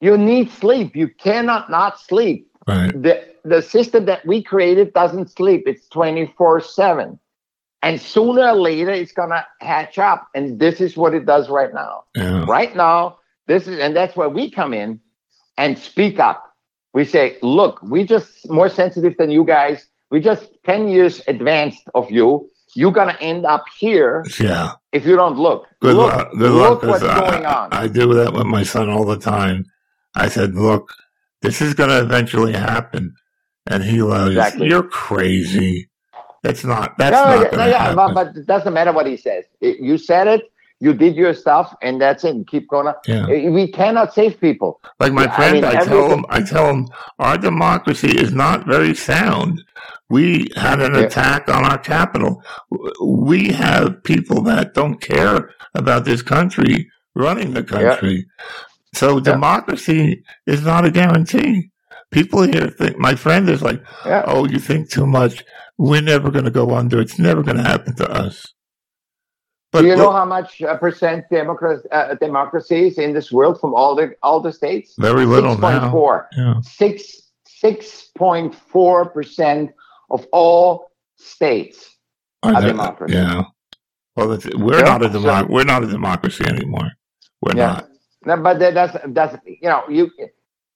You 0.00 0.16
need 0.16 0.50
sleep. 0.50 0.96
You 0.96 1.08
cannot 1.08 1.70
not 1.70 2.00
sleep. 2.00 2.48
Right. 2.66 2.92
the 3.02 3.24
the 3.44 3.60
system 3.62 4.04
that 4.06 4.24
we 4.24 4.42
created 4.42 4.92
doesn't 4.92 5.30
sleep. 5.30 5.64
It's 5.66 5.88
24/7. 5.88 7.18
And 7.84 8.00
sooner 8.00 8.46
or 8.48 8.52
later 8.54 8.90
it's 8.92 9.10
going 9.12 9.30
to 9.30 9.44
hatch 9.60 9.98
up 9.98 10.28
and 10.34 10.60
this 10.60 10.80
is 10.80 10.96
what 10.96 11.14
it 11.14 11.26
does 11.26 11.48
right 11.50 11.74
now. 11.74 12.04
Yeah. 12.14 12.44
Right 12.46 12.76
now, 12.76 13.18
this 13.48 13.66
is 13.66 13.80
and 13.80 13.96
that's 13.96 14.14
where 14.16 14.28
we 14.28 14.50
come 14.50 14.72
in 14.72 15.00
and 15.58 15.76
speak 15.76 16.20
up. 16.20 16.44
We 16.94 17.04
say, 17.04 17.38
"Look, 17.42 17.82
we're 17.82 18.06
just 18.06 18.48
more 18.48 18.68
sensitive 18.68 19.16
than 19.16 19.30
you 19.30 19.44
guys. 19.44 19.86
We're 20.10 20.20
just 20.22 20.50
10 20.64 20.88
years 20.88 21.22
advanced 21.26 21.82
of 21.94 22.10
you. 22.10 22.48
You're 22.74 22.92
going 22.92 23.08
to 23.08 23.20
end 23.20 23.44
up 23.46 23.64
here 23.76 24.24
Yeah. 24.38 24.72
if 24.92 25.04
you 25.04 25.16
don't 25.16 25.36
look. 25.38 25.66
Good 25.80 25.96
look, 25.96 26.12
luck. 26.14 26.30
Good 26.38 26.52
look 26.52 26.82
luck. 26.82 26.90
what's 26.90 27.04
I, 27.04 27.18
going 27.20 27.46
on." 27.46 27.72
I 27.72 27.88
do 27.88 28.14
that 28.14 28.32
with 28.32 28.46
my 28.46 28.62
son 28.62 28.88
all 28.90 29.04
the 29.04 29.18
time. 29.18 29.64
I 30.14 30.28
said, 30.28 30.54
"Look, 30.54 30.92
this 31.42 31.60
is 31.60 31.74
going 31.74 31.90
to 31.90 32.00
eventually 32.00 32.52
happen," 32.52 33.14
and 33.66 33.82
he 33.84 33.98
goes, 33.98 34.30
Exactly. 34.30 34.68
"You're 34.68 34.84
crazy. 34.88 35.88
That's 36.42 36.64
not. 36.64 36.96
That's 36.98 37.14
no, 37.14 37.42
not 37.42 37.52
no, 37.52 37.66
yeah, 37.66 37.78
happen." 37.78 37.96
but, 37.96 38.14
but 38.14 38.36
it 38.36 38.46
doesn't 38.46 38.72
matter 38.72 38.92
what 38.92 39.06
he 39.06 39.16
says. 39.16 39.44
It- 39.60 39.78
you 39.80 39.96
said 39.98 40.26
it, 40.26 40.42
you 40.80 40.92
did 40.92 41.14
your 41.14 41.32
stuff, 41.34 41.72
and 41.82 42.00
that's 42.00 42.24
it. 42.24 42.46
Keep 42.48 42.68
going. 42.68 42.92
yeah. 43.06 43.26
Eh, 43.28 43.48
we 43.48 43.70
cannot 43.70 44.12
save 44.12 44.40
people. 44.40 44.80
Like 44.98 45.12
my 45.12 45.24
Yeah, 45.24 45.32
I 45.32 45.36
friend, 45.36 45.54
mean, 45.54 45.64
I, 45.64 45.84
tell 45.84 46.10
him, 46.10 46.24
I 46.28 46.42
tell 46.42 46.66
him, 46.68 46.88
our 47.20 47.38
democracy 47.38 48.10
is 48.18 48.32
not 48.32 48.66
very 48.66 48.92
sound. 48.94 49.62
We 50.10 50.48
had 50.56 50.80
an 50.80 50.94
Yeah. 50.94 51.02
attack 51.02 51.48
on 51.48 51.64
our 51.64 51.78
Capitol. 51.78 52.42
We 53.00 53.52
have 53.52 54.02
people 54.02 54.42
that 54.42 54.74
don't 54.74 55.00
care 55.00 55.50
about 55.74 56.04
this 56.04 56.20
country 56.22 56.90
running 57.14 57.52
the 57.54 57.62
country. 57.62 58.26
So 58.94 59.20
democracy 59.20 60.22
is 60.46 60.62
not 60.64 60.84
a 60.84 60.90
guarantee. 60.90 61.70
People 62.10 62.42
here 62.42 62.68
think, 62.68 62.98
my 62.98 63.14
friend 63.14 63.48
is 63.48 63.62
like, 63.62 63.82
Yeah. 64.04 64.24
oh, 64.26 64.46
you 64.46 64.58
think 64.58 64.90
too 64.90 65.06
much. 65.06 65.42
We're 65.78 66.02
never 66.02 66.30
going 66.30 66.44
to 66.44 66.50
go 66.50 66.74
under. 66.74 67.00
It's 67.00 67.18
never 67.18 67.42
going 67.42 67.56
to 67.56 67.62
happen 67.62 67.94
to 67.96 68.10
us. 68.10 68.46
But 69.72 69.82
Do 69.82 69.86
you 69.88 69.96
know 69.96 70.12
how 70.12 70.26
much 70.26 70.60
uh, 70.60 70.76
percent 70.76 71.24
democracy, 71.30 71.88
uh, 71.90 72.14
democracy 72.16 72.88
is 72.88 72.98
in 72.98 73.14
this 73.14 73.32
world 73.32 73.58
from 73.58 73.74
all 73.74 73.94
the 73.94 74.14
all 74.22 74.38
the 74.40 74.52
states? 74.52 74.94
very 74.98 75.24
little 75.24 75.52
Six 75.54 75.62
now. 75.62 75.90
four. 75.90 76.28
Yeah. 76.36 76.60
Six 76.60 77.22
six 77.46 78.10
point 78.18 78.54
four 78.54 79.08
percent 79.08 79.70
of 80.10 80.26
all 80.30 80.90
states. 81.16 81.96
Are 82.42 82.60
democracy. 82.60 83.14
Yeah. 83.14 83.44
Well, 84.14 84.28
we're 84.28 84.76
Yeah, 84.80 84.84
not 84.84 85.02
a 85.06 85.10
so- 85.10 85.46
We're 85.48 85.64
not 85.64 85.82
a 85.84 85.86
democracy 85.86 86.44
anymore. 86.44 86.90
We're 87.40 87.56
Yeah. 87.56 87.66
not. 87.72 87.88
No, 88.24 88.36
but 88.36 88.58
that 88.60 88.74
doesn't 88.74 89.14
doesn't 89.14 89.42
you 89.46 89.68
know 89.68 89.82
you. 89.88 90.10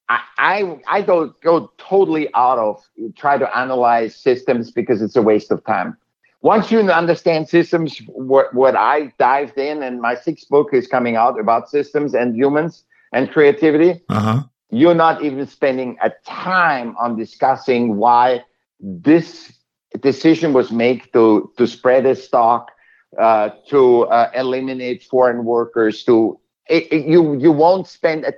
I, 0.09 0.21
I 0.39 0.81
I 0.89 1.03
go 1.03 1.35
go 1.43 1.71
totally 1.79 2.29
out 2.35 2.59
of 2.59 2.83
try 3.17 3.39
to 3.39 3.57
analyze 3.57 4.15
systems 4.17 4.71
because 4.71 5.03
it's 5.03 5.17
a 5.17 5.23
waste 5.23 5.51
of 5.51 5.65
time. 5.65 5.97
Once 6.43 6.71
you 6.71 6.81
understand 6.81 7.49
systems, 7.49 7.99
what 8.09 8.55
what 8.55 8.77
I 8.77 9.13
dived 9.19 9.59
in, 9.59 9.83
and 9.83 10.01
my 10.01 10.15
sixth 10.15 10.49
book 10.49 10.69
is 10.73 10.87
coming 10.87 11.17
out 11.17 11.39
about 11.39 11.69
systems 11.69 12.15
and 12.15 12.35
humans 12.37 12.85
and 13.13 13.31
creativity. 13.31 14.03
Uh 14.09 14.21
huh. 14.21 14.43
you're 14.71 14.95
not 14.95 15.23
even 15.23 15.47
spending 15.47 15.97
a 16.03 16.11
time 16.27 16.97
on 16.99 17.17
discussing 17.17 17.97
why 17.97 18.43
this 18.81 19.53
decision 20.01 20.53
was 20.53 20.71
made 20.73 21.03
to 21.13 21.51
to 21.57 21.67
spread 21.67 22.07
a 22.07 22.15
stock, 22.15 22.71
uh, 23.19 23.51
to 23.69 24.05
uh, 24.07 24.31
eliminate 24.35 25.03
foreign 25.05 25.45
workers. 25.45 26.05
To 26.05 26.39
it, 26.69 26.93
it- 26.93 27.07
you 27.07 27.39
you 27.39 27.53
won't 27.53 27.87
spend 27.87 28.25
a, 28.25 28.33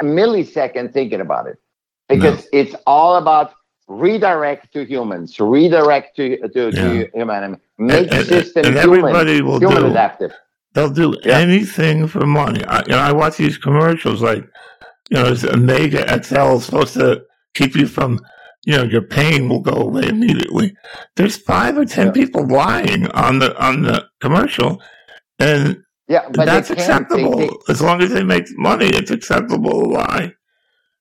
a 0.00 0.04
millisecond 0.04 0.92
thinking 0.92 1.20
about 1.20 1.46
it 1.46 1.58
because 2.08 2.48
it's 2.52 2.74
all 2.86 3.16
about 3.16 3.52
redirect 3.88 4.72
to 4.72 4.84
humans, 4.84 5.38
redirect 5.40 6.16
to 6.16 6.36
to, 6.48 6.70
to 6.72 7.10
humanity, 7.14 7.60
make 7.78 8.06
And- 8.08 8.14
and- 8.18 8.26
system 8.26 8.66
and 8.66 8.74
human, 8.78 8.98
everybody 8.98 9.42
will 9.42 9.58
human 9.60 9.82
do- 9.82 9.90
adaptive. 9.90 10.32
They'll 10.74 10.90
do 10.90 11.16
Yeah. 11.24 11.38
anything 11.38 12.06
for 12.06 12.24
money. 12.26 12.64
I, 12.64 12.78
you 12.86 12.92
know, 12.92 12.98
I 12.98 13.10
watch 13.12 13.36
these 13.38 13.58
commercials 13.58 14.22
like, 14.22 14.44
you 15.10 15.16
know, 15.18 15.26
it's 15.32 15.42
Omega 15.42 16.06
XL 16.22 16.58
is 16.58 16.64
supposed 16.66 16.94
to 16.94 17.24
keep 17.54 17.74
you 17.74 17.88
from, 17.88 18.20
you 18.64 18.76
know, 18.76 18.84
your 18.84 19.02
pain 19.02 19.48
will 19.48 19.58
go 19.60 19.72
away 19.72 20.06
immediately. 20.06 20.72
There's 21.16 21.36
five 21.36 21.76
or 21.76 21.84
ten 21.84 22.06
Yeah. 22.06 22.12
people 22.12 22.46
lying 22.46 23.08
on 23.10 23.40
the 23.40 23.50
on 23.66 23.82
the 23.82 24.06
commercial, 24.20 24.80
and 25.40 25.82
Yeah, 26.10 26.28
but 26.32 26.44
that's 26.44 26.68
they 26.68 26.74
can't. 26.74 27.08
They- 27.08 27.22
acceptable 27.22 27.38
they- 27.38 27.72
as 27.72 27.80
long 27.80 28.02
as 28.02 28.10
they 28.12 28.24
make 28.24 28.46
money. 28.58 28.86
It's 28.86 29.12
acceptable 29.12 29.90
Why? 29.90 30.34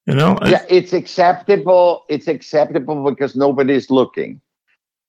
You 0.06 0.16
know, 0.16 0.38
yeah, 0.46 0.66
it's 0.70 0.94
acceptable. 0.94 2.04
It's 2.10 2.28
acceptable 2.28 3.04
because 3.10 3.36
nobody's 3.36 3.92
looking. 3.92 4.42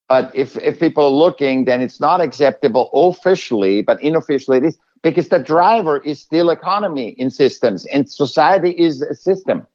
But 0.09 0.35
if, 0.35 0.57
if 0.59 0.80
people 0.80 1.04
are 1.04 1.19
looking, 1.26 1.66
then 1.66 1.80
it's 1.80 2.00
not 2.00 2.21
acceptable 2.21 2.90
officially, 2.92 3.80
but 3.80 4.02
unofficially 4.02 4.59
it 4.59 4.64
is 4.64 4.78
because 5.02 5.28
the 5.28 5.38
driver 5.38 5.99
is 5.99 6.21
still 6.21 6.50
economy 6.50 7.11
in 7.11 7.30
systems 7.30 7.87
and 7.87 8.11
society 8.11 8.71
is 8.71 9.02
a 9.02 9.14
system. 9.14 9.66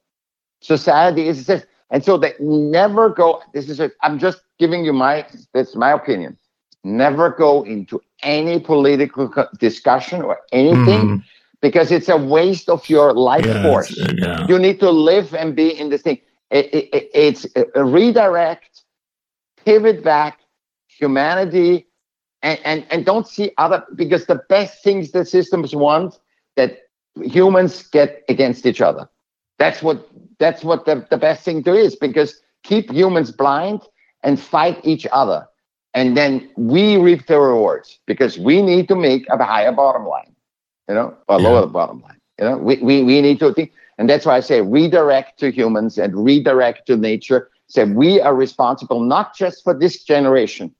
Society 0.60 1.26
is 1.26 1.40
a 1.40 1.44
system. 1.44 1.68
And 1.90 2.04
so 2.04 2.18
they 2.18 2.34
never 2.38 3.08
go, 3.08 3.42
this 3.54 3.68
is, 3.70 3.80
I'm 4.02 4.18
just 4.18 4.42
giving 4.58 4.84
you 4.84 4.92
my, 4.92 5.26
that's 5.54 5.74
my 5.74 5.92
opinion. 5.92 6.36
Never 6.84 7.30
go 7.30 7.62
into 7.62 8.02
any 8.22 8.58
political 8.60 9.30
discussion 9.58 10.22
or 10.22 10.38
anything 10.52 11.10
Mhm. 11.10 11.22
because 11.60 11.90
it's 11.90 12.08
a 12.08 12.16
waste 12.16 12.68
of 12.68 12.88
your 12.88 13.12
life 13.14 13.46
Yeah, 13.46 13.60
force 13.60 13.90
it's- 13.92 14.14
yeah. 14.18 14.46
you 14.46 14.58
need 14.58 14.80
to 14.80 14.90
live 14.90 15.34
and 15.34 15.54
be 15.56 15.68
in 15.78 15.90
this 15.90 16.02
thing. 16.02 16.18
It, 16.50 16.66
it, 16.74 16.88
it- 16.92 17.10
it's 17.14 17.46
a 17.74 17.84
redirect, 17.84 18.82
pivot 19.64 20.02
back, 20.02 20.40
humanity, 20.88 21.86
and, 22.42 22.58
and, 22.64 22.86
and 22.90 23.04
don't 23.04 23.26
see 23.26 23.52
other 23.58 23.84
because 23.94 24.26
the 24.26 24.40
best 24.48 24.82
things 24.82 25.12
that 25.12 25.26
systems 25.26 25.74
want 25.74 26.18
that 26.56 26.78
humans 27.22 27.86
get 27.88 28.22
against 28.28 28.66
each 28.66 28.80
other. 28.80 29.08
That's 29.58 29.82
what 29.82 30.08
that's 30.38 30.64
what 30.64 30.84
the, 30.84 31.06
the 31.10 31.16
best 31.16 31.44
thing 31.44 31.62
to 31.64 31.74
is 31.74 31.96
because 31.96 32.40
keep 32.62 32.90
humans 32.90 33.30
blind 33.30 33.82
and 34.22 34.38
fight 34.38 34.80
each 34.84 35.06
other. 35.12 35.46
And 35.96 36.16
then 36.16 36.50
we 36.56 36.98
reap 36.98 37.26
the 37.26 37.40
rewards 37.40 38.00
because 38.06 38.38
we 38.38 38.62
need 38.62 38.88
to 38.88 38.96
make 38.96 39.28
a 39.30 39.42
higher 39.44 39.72
bottom 39.72 40.06
line, 40.06 40.34
you 40.88 40.94
know, 40.94 41.16
or 41.28 41.40
Yeah. 41.40 41.48
lower 41.48 41.66
bottom 41.66 42.02
line. 42.02 42.20
You 42.38 42.46
know, 42.46 42.58
we, 42.58 42.76
we, 42.78 43.02
we 43.04 43.22
need 43.22 43.40
to 43.40 43.54
think 43.54 43.72
and 43.98 44.10
that's 44.10 44.26
why 44.26 44.36
I 44.36 44.40
say 44.40 44.62
redirect 44.62 45.40
to 45.40 45.50
humans 45.52 45.98
and 45.98 46.14
redirect 46.24 46.86
to 46.88 46.96
nature. 46.96 47.50
Say 47.68 47.84
we 47.84 48.20
are 48.20 48.34
responsible 48.34 49.00
not 49.00 49.36
just 49.36 49.64
for 49.64 49.74
this 49.74 50.04
generation, 50.04 50.74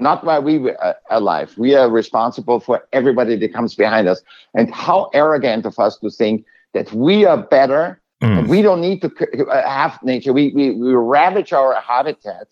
not 0.00 0.24
while 0.24 0.42
we 0.42 0.58
were 0.58 0.82
uh, 0.84 0.94
alive. 1.10 1.54
We 1.58 1.74
are 1.74 1.90
responsible 1.90 2.60
for 2.60 2.86
everybody 2.92 3.36
that 3.36 3.52
comes 3.54 3.74
behind 3.74 4.08
us. 4.08 4.22
And 4.54 4.72
how 4.74 5.10
arrogant 5.14 5.66
of 5.66 5.78
us 5.78 5.98
to 5.98 6.10
think 6.10 6.44
that 6.74 6.92
we 6.92 7.24
are 7.26 7.38
better 7.38 8.00
Mm. 8.22 8.38
and 8.38 8.48
we 8.48 8.62
don't 8.62 8.80
need 8.80 9.02
to 9.02 9.10
uh, 9.50 9.68
have 9.68 10.02
nature. 10.02 10.32
We, 10.32 10.52
we, 10.54 10.72
we 10.72 10.94
ravage 10.94 11.52
our 11.52 11.74
habitat, 11.80 12.48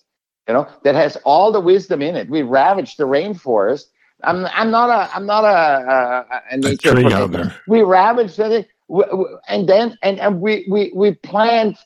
you 0.48 0.54
know, 0.54 0.66
that 0.84 0.94
has 0.94 1.16
all 1.24 1.52
the 1.52 1.60
wisdom 1.60 2.02
in 2.02 2.16
it. 2.16 2.28
We 2.28 2.42
ravaged 2.42 2.98
the 2.98 3.04
rainforest. 3.04 3.84
I'm, 4.24 4.46
I'm 4.46 4.70
not 4.70 4.90
a, 4.90 5.14
I'm 5.14 5.26
not 5.26 5.44
a, 5.44 6.26
a, 6.28 6.42
a 6.52 6.56
nature 6.56 6.94
tree. 6.94 7.50
We 7.68 7.82
ravaged 7.82 8.36
w- 8.38 9.38
and 9.48 9.68
then 9.68 9.98
and, 10.02 10.18
and 10.20 10.40
we, 10.40 10.66
we 10.70 10.92
we 10.94 11.12
plant 11.12 11.78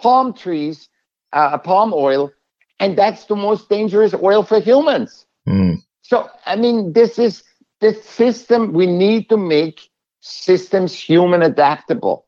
palm 0.00 0.32
trees, 0.32 0.88
uh, 1.32 1.58
palm 1.58 1.92
oil, 1.94 2.32
and 2.80 2.96
that's 2.96 3.24
the 3.26 3.36
most 3.36 3.68
dangerous 3.68 4.14
oil 4.14 4.42
for 4.42 4.60
humans. 4.60 5.26
Mm. 5.48 5.76
So 6.02 6.28
I 6.46 6.56
mean, 6.56 6.92
this 6.92 7.18
is 7.18 7.42
the 7.80 7.94
system. 7.94 8.72
We 8.72 8.86
need 8.86 9.28
to 9.30 9.36
make 9.36 9.80
systems 10.20 10.94
human 10.94 11.42
adaptable, 11.42 12.26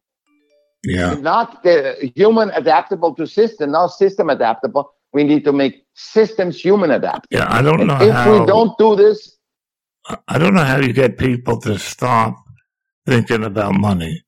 Yeah. 0.84 1.14
not 1.14 1.62
the 1.62 2.12
human 2.14 2.50
adaptable 2.50 3.14
to 3.16 3.26
system, 3.26 3.72
not 3.72 3.88
system 3.88 4.30
adaptable. 4.30 4.92
We 5.18 5.24
need 5.24 5.42
to 5.46 5.52
make 5.52 5.74
systems 5.94 6.60
human 6.60 6.92
adaptable. 6.92 7.26
Yeah. 7.38 7.48
I 7.50 7.60
don't 7.60 7.80
And 7.80 7.88
know 7.88 8.00
if 8.00 8.14
how. 8.14 8.38
we 8.40 8.46
don't 8.46 8.72
do 8.78 8.94
this, 8.94 9.36
I 10.28 10.38
don't 10.38 10.54
know 10.54 10.62
how 10.62 10.78
you 10.78 10.92
get 10.92 11.18
people 11.18 11.58
to 11.62 11.76
stop 11.76 12.36
thinking 13.04 13.42
about 13.42 13.74
money. 13.74 14.22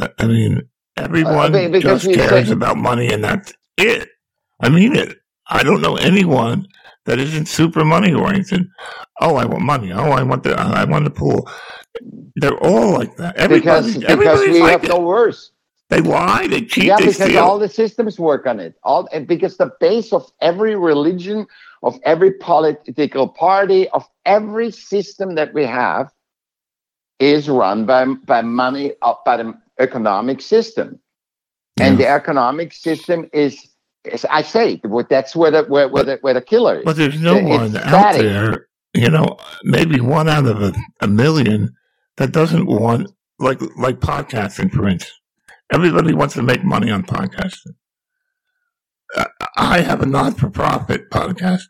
I 0.00 0.08
I 0.18 0.26
mean, 0.26 0.62
everyone 0.96 1.52
be- 1.52 1.68
because 1.68 2.02
just 2.04 2.14
cares 2.18 2.46
say- 2.46 2.52
about 2.60 2.78
money, 2.78 3.12
and 3.12 3.22
that's 3.22 3.52
it. 3.76 4.08
I 4.64 4.70
mean 4.70 4.96
it. 4.96 5.18
I 5.48 5.62
don't 5.62 5.82
know 5.82 5.96
anyone 5.96 6.66
that 7.04 7.18
isn't 7.18 7.46
super 7.46 7.84
money 7.84 8.14
oriented. 8.14 8.62
Oh, 9.20 9.36
I 9.36 9.44
want 9.44 9.64
money. 9.64 9.92
Oh, 9.92 10.10
I 10.20 10.22
want 10.22 10.42
the. 10.44 10.52
I 10.58 10.84
want 10.92 11.04
the 11.04 11.10
pool. 11.10 11.46
They're 12.36 12.56
all 12.68 12.88
like 12.98 13.12
that. 13.18 13.36
Everybody, 13.36 13.92
because 14.00 14.16
because 14.18 14.40
we 14.40 14.60
like 14.60 14.72
have 14.72 14.84
it. 14.84 14.88
no 14.88 15.00
worse. 15.00 15.52
They 15.88 16.00
lie. 16.00 16.48
They 16.48 16.62
cheat. 16.62 16.84
yeah, 16.84 16.96
they 16.96 17.06
because 17.06 17.28
steal. 17.28 17.38
all 17.38 17.58
the 17.58 17.68
systems 17.68 18.18
work 18.18 18.46
on 18.46 18.58
it. 18.58 18.74
All 18.82 19.08
and 19.12 19.26
because 19.26 19.56
the 19.56 19.70
base 19.78 20.12
of 20.12 20.30
every 20.40 20.74
religion, 20.74 21.46
of 21.82 21.98
every 22.02 22.32
political 22.32 23.28
party, 23.28 23.88
of 23.90 24.04
every 24.24 24.72
system 24.72 25.36
that 25.36 25.54
we 25.54 25.64
have, 25.64 26.10
is 27.20 27.48
run 27.48 27.86
by 27.86 28.04
by 28.04 28.42
money, 28.42 28.94
uh, 29.02 29.14
by 29.24 29.36
the 29.36 29.54
economic 29.78 30.40
system, 30.40 30.98
and 31.78 31.98
the 31.98 32.08
economic 32.08 32.72
system 32.72 33.30
is. 33.32 33.68
is 34.04 34.26
I 34.28 34.42
say 34.42 34.80
that's 35.08 35.36
where 35.36 35.52
the 35.52 35.62
where, 35.64 35.88
where 35.88 36.04
the 36.04 36.18
where 36.20 36.34
the 36.34 36.42
killer 36.42 36.78
is. 36.78 36.84
But 36.84 36.96
there's 36.96 37.20
no 37.20 37.36
It's 37.36 37.48
one 37.48 37.76
out 37.76 38.14
there, 38.14 38.66
you 38.92 39.08
know, 39.08 39.36
maybe 39.62 40.00
one 40.00 40.28
out 40.28 40.46
of 40.46 40.62
a, 40.62 40.74
a 41.00 41.06
million 41.06 41.76
that 42.16 42.32
doesn't 42.32 42.66
want 42.66 43.12
like 43.38 43.60
like 43.76 44.00
podcasting, 44.00 44.72
for 44.72 44.88
instance. 44.88 45.12
Everybody 45.72 46.14
wants 46.14 46.34
to 46.34 46.42
make 46.42 46.64
money 46.64 46.90
on 46.90 47.02
podcasting. 47.02 47.74
I- 49.56 49.80
have 49.80 50.00
a 50.02 50.06
not-for-profit 50.06 51.10
podcast. 51.10 51.62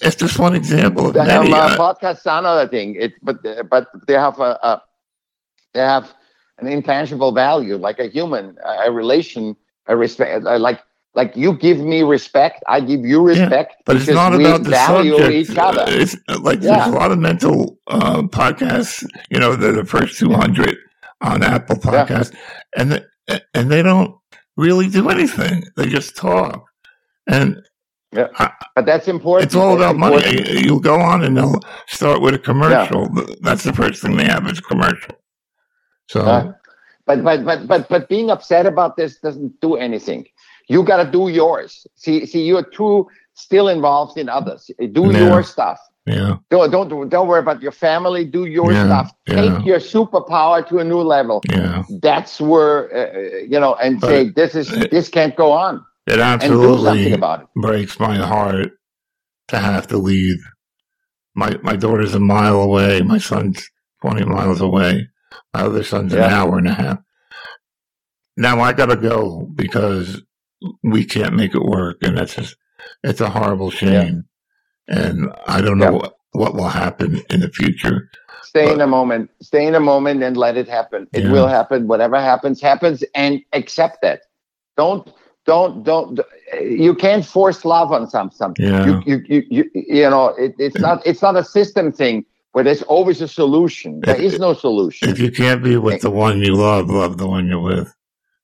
It's 0.00 0.16
just 0.16 0.38
one 0.38 0.54
example 0.54 1.08
of 1.08 1.14
The 1.14 1.24
many. 1.24 1.52
um, 1.52 1.72
uh, 1.72 1.76
podcasts 1.76 2.26
are 2.26 2.38
another 2.40 2.68
thing. 2.68 2.96
It, 2.98 3.12
but 3.22 3.38
but 3.70 3.88
they 4.06 4.14
have 4.14 4.38
a, 4.40 4.58
a 4.62 4.82
they 5.72 5.80
have 5.80 6.12
an 6.58 6.66
intangible 6.66 7.32
value, 7.32 7.76
like 7.76 7.98
a 8.00 8.08
human, 8.08 8.56
a, 8.64 8.88
a 8.88 8.92
relation, 8.92 9.56
a 9.86 9.96
respect. 9.96 10.44
uh, 10.46 10.58
Like 10.58 10.80
like 11.14 11.36
you 11.36 11.54
give 11.56 11.78
me 11.78 12.02
respect, 12.02 12.62
I 12.66 12.80
give 12.80 13.00
you 13.00 13.26
Yeah, 13.28 13.42
respect. 13.44 13.76
but 13.86 13.96
it's 13.96 14.08
not 14.08 14.36
we 14.36 14.44
about 14.44 14.64
the 14.64 14.70
value 14.70 15.16
subject. 15.16 15.50
each 15.50 15.56
other. 15.56 15.82
Uh, 15.82 15.86
It's 16.02 16.16
uh, 16.28 16.38
like 16.40 16.60
Yeah. 16.60 16.70
there's 16.76 16.86
a 16.94 16.98
lot 16.98 17.12
of 17.12 17.18
mental 17.18 17.78
uh, 17.86 18.22
podcasts. 18.22 19.04
You 19.30 19.38
know, 19.38 19.54
they're 19.56 19.72
the 19.72 19.84
first 19.84 20.18
200 20.18 20.76
on 21.20 21.42
Apple 21.42 21.78
Yeah. 21.84 22.24
And 22.76 22.92
the, 22.92 23.06
and 23.54 23.70
they 23.70 23.82
don't 23.82 24.14
really 24.56 24.88
do 24.88 25.08
anything. 25.08 25.64
They 25.76 25.86
just 25.86 26.16
talk, 26.16 26.64
and 27.26 27.60
yeah, 28.12 28.28
But 28.76 28.86
that's 28.86 29.08
important. 29.08 29.46
it's 29.46 29.54
all 29.56 29.76
That's 29.76 29.92
about 29.92 29.96
money. 29.98 30.16
important. 30.16 30.48
You- 30.50 30.60
You'll 30.60 30.80
go 30.80 31.00
on 31.00 31.24
and 31.24 31.36
they'll 31.36 31.60
start 31.88 32.20
with 32.20 32.34
a 32.34 32.38
commercial. 32.38 33.08
That's 33.40 33.64
the 33.64 33.72
first 33.72 34.02
thing 34.02 34.16
they 34.16 34.24
have 34.24 34.46
is 34.46 34.60
commercial. 34.60 35.14
So 36.08 36.20
Uh, 36.20 36.52
but 37.06 37.24
but 37.24 37.44
but 37.44 37.66
but 37.66 37.88
but 37.88 38.08
being 38.08 38.30
upset 38.30 38.66
about 38.66 38.96
this 38.96 39.18
doesn't 39.18 39.60
do 39.60 39.74
anything. 39.76 40.26
You 40.68 40.82
got 40.84 41.02
to 41.04 41.10
do 41.10 41.28
yours. 41.28 41.86
See 41.96 42.24
see, 42.26 42.44
you're 42.44 42.62
too 42.62 43.08
still 43.34 43.68
involved 43.68 44.16
in 44.18 44.28
others. 44.28 44.70
Do 44.92 45.10
Yeah. 45.10 45.18
your 45.28 45.42
stuff. 45.42 45.78
Yeah, 46.06 46.36
Don't 46.50 46.70
don't 46.70 47.08
don't 47.08 47.28
worry 47.28 47.40
about 47.40 47.62
your 47.62 47.72
family. 47.72 48.24
Do 48.24 48.44
your 48.46 48.72
Yeah, 48.72 48.84
stuff. 48.86 49.12
Take 49.26 49.36
yeah. 49.50 49.58
your 49.62 49.78
superpower 49.78 50.66
to 50.68 50.78
a 50.78 50.84
new 50.84 51.00
level. 51.00 51.42
yeah. 51.50 51.82
That's 52.02 52.40
where 52.40 52.76
uh, 52.94 53.38
you 53.48 53.58
know, 53.60 53.74
and 53.76 54.00
But- 54.00 54.08
say 54.08 54.28
this 54.30 54.54
is 54.54 54.68
this 54.90 55.08
can't 55.08 55.34
go 55.36 55.52
on, 55.52 55.82
It 56.06 56.20
and 56.20 56.40
do 56.42 56.48
something 56.48 57.12
absolutely 57.12 57.12
it. 57.12 57.48
breaks 57.56 57.98
my 57.98 58.16
heart 58.16 58.72
to 59.48 59.58
have 59.58 59.86
to 59.88 59.98
leave. 59.98 60.36
My 61.34 61.56
my 61.62 61.74
daughter's 61.76 62.14
a 62.14 62.20
mile 62.20 62.60
away. 62.60 63.00
My 63.02 63.18
son's 63.18 63.68
twenty 64.02 64.24
miles 64.24 64.60
away. 64.60 65.08
My 65.54 65.62
other 65.62 65.82
son's 65.82 66.12
an 66.12 66.20
hour 66.22 66.58
and 66.58 66.68
a 66.68 66.74
half. 66.74 66.98
Now 68.36 68.60
I 68.60 68.72
gotta 68.72 68.96
go 68.96 69.48
because 69.54 70.20
we 70.82 71.04
can't 71.04 71.34
make 71.34 71.54
it 71.54 71.62
work, 71.62 71.96
and 72.02 72.16
that's 72.18 72.34
just 72.36 72.56
it's 73.02 73.20
a 73.20 73.30
horrible 73.30 73.70
shame. 73.70 74.24
And 74.88 75.32
I 75.46 75.60
don't 75.60 75.78
know 75.78 75.86
Yeah. 75.86 75.90
what, 75.90 76.16
what 76.32 76.54
will 76.54 76.68
happen 76.68 77.22
in 77.30 77.40
the 77.40 77.48
future. 77.48 78.10
Stay 78.42 78.66
But- 78.66 78.74
in 78.74 78.80
a 78.80 78.86
moment. 78.86 79.30
Stay 79.40 79.66
in 79.66 79.74
a 79.74 79.80
moment 79.80 80.22
and 80.22 80.36
let 80.36 80.56
it 80.56 80.68
happen. 80.68 81.06
It 81.12 81.24
Yeah. 81.24 81.32
will 81.32 81.46
happen. 81.48 81.86
Whatever 81.88 82.20
happens, 82.20 82.60
happens, 82.60 83.02
and 83.14 83.40
accept 83.52 84.02
that. 84.02 84.20
Don't 84.76 85.10
don't 85.46 85.82
don't. 85.84 86.20
You 86.62 86.94
can't 86.94 87.24
force 87.24 87.64
love 87.64 87.92
on 87.92 88.08
some 88.08 88.30
something. 88.30 88.66
Yeah. 88.66 88.86
You, 88.86 89.02
you 89.06 89.22
you 89.28 89.42
you 89.50 89.70
you 89.74 90.10
know 90.10 90.28
it, 90.38 90.54
it's 90.58 90.78
not 90.78 91.06
it's 91.06 91.20
not 91.22 91.36
a 91.36 91.44
system 91.44 91.92
thing 91.92 92.24
where 92.52 92.64
there's 92.64 92.82
always 92.82 93.20
a 93.20 93.28
solution. 93.28 94.00
There 94.00 94.20
is 94.20 94.38
no 94.38 94.54
solution. 94.54 95.08
If 95.08 95.18
you 95.18 95.30
can't 95.30 95.62
be 95.62 95.76
with 95.76 96.00
the 96.02 96.10
one 96.10 96.40
you 96.40 96.54
love, 96.54 96.88
love 96.88 97.18
the 97.18 97.26
one 97.26 97.46
you're 97.46 97.60
with. 97.60 97.92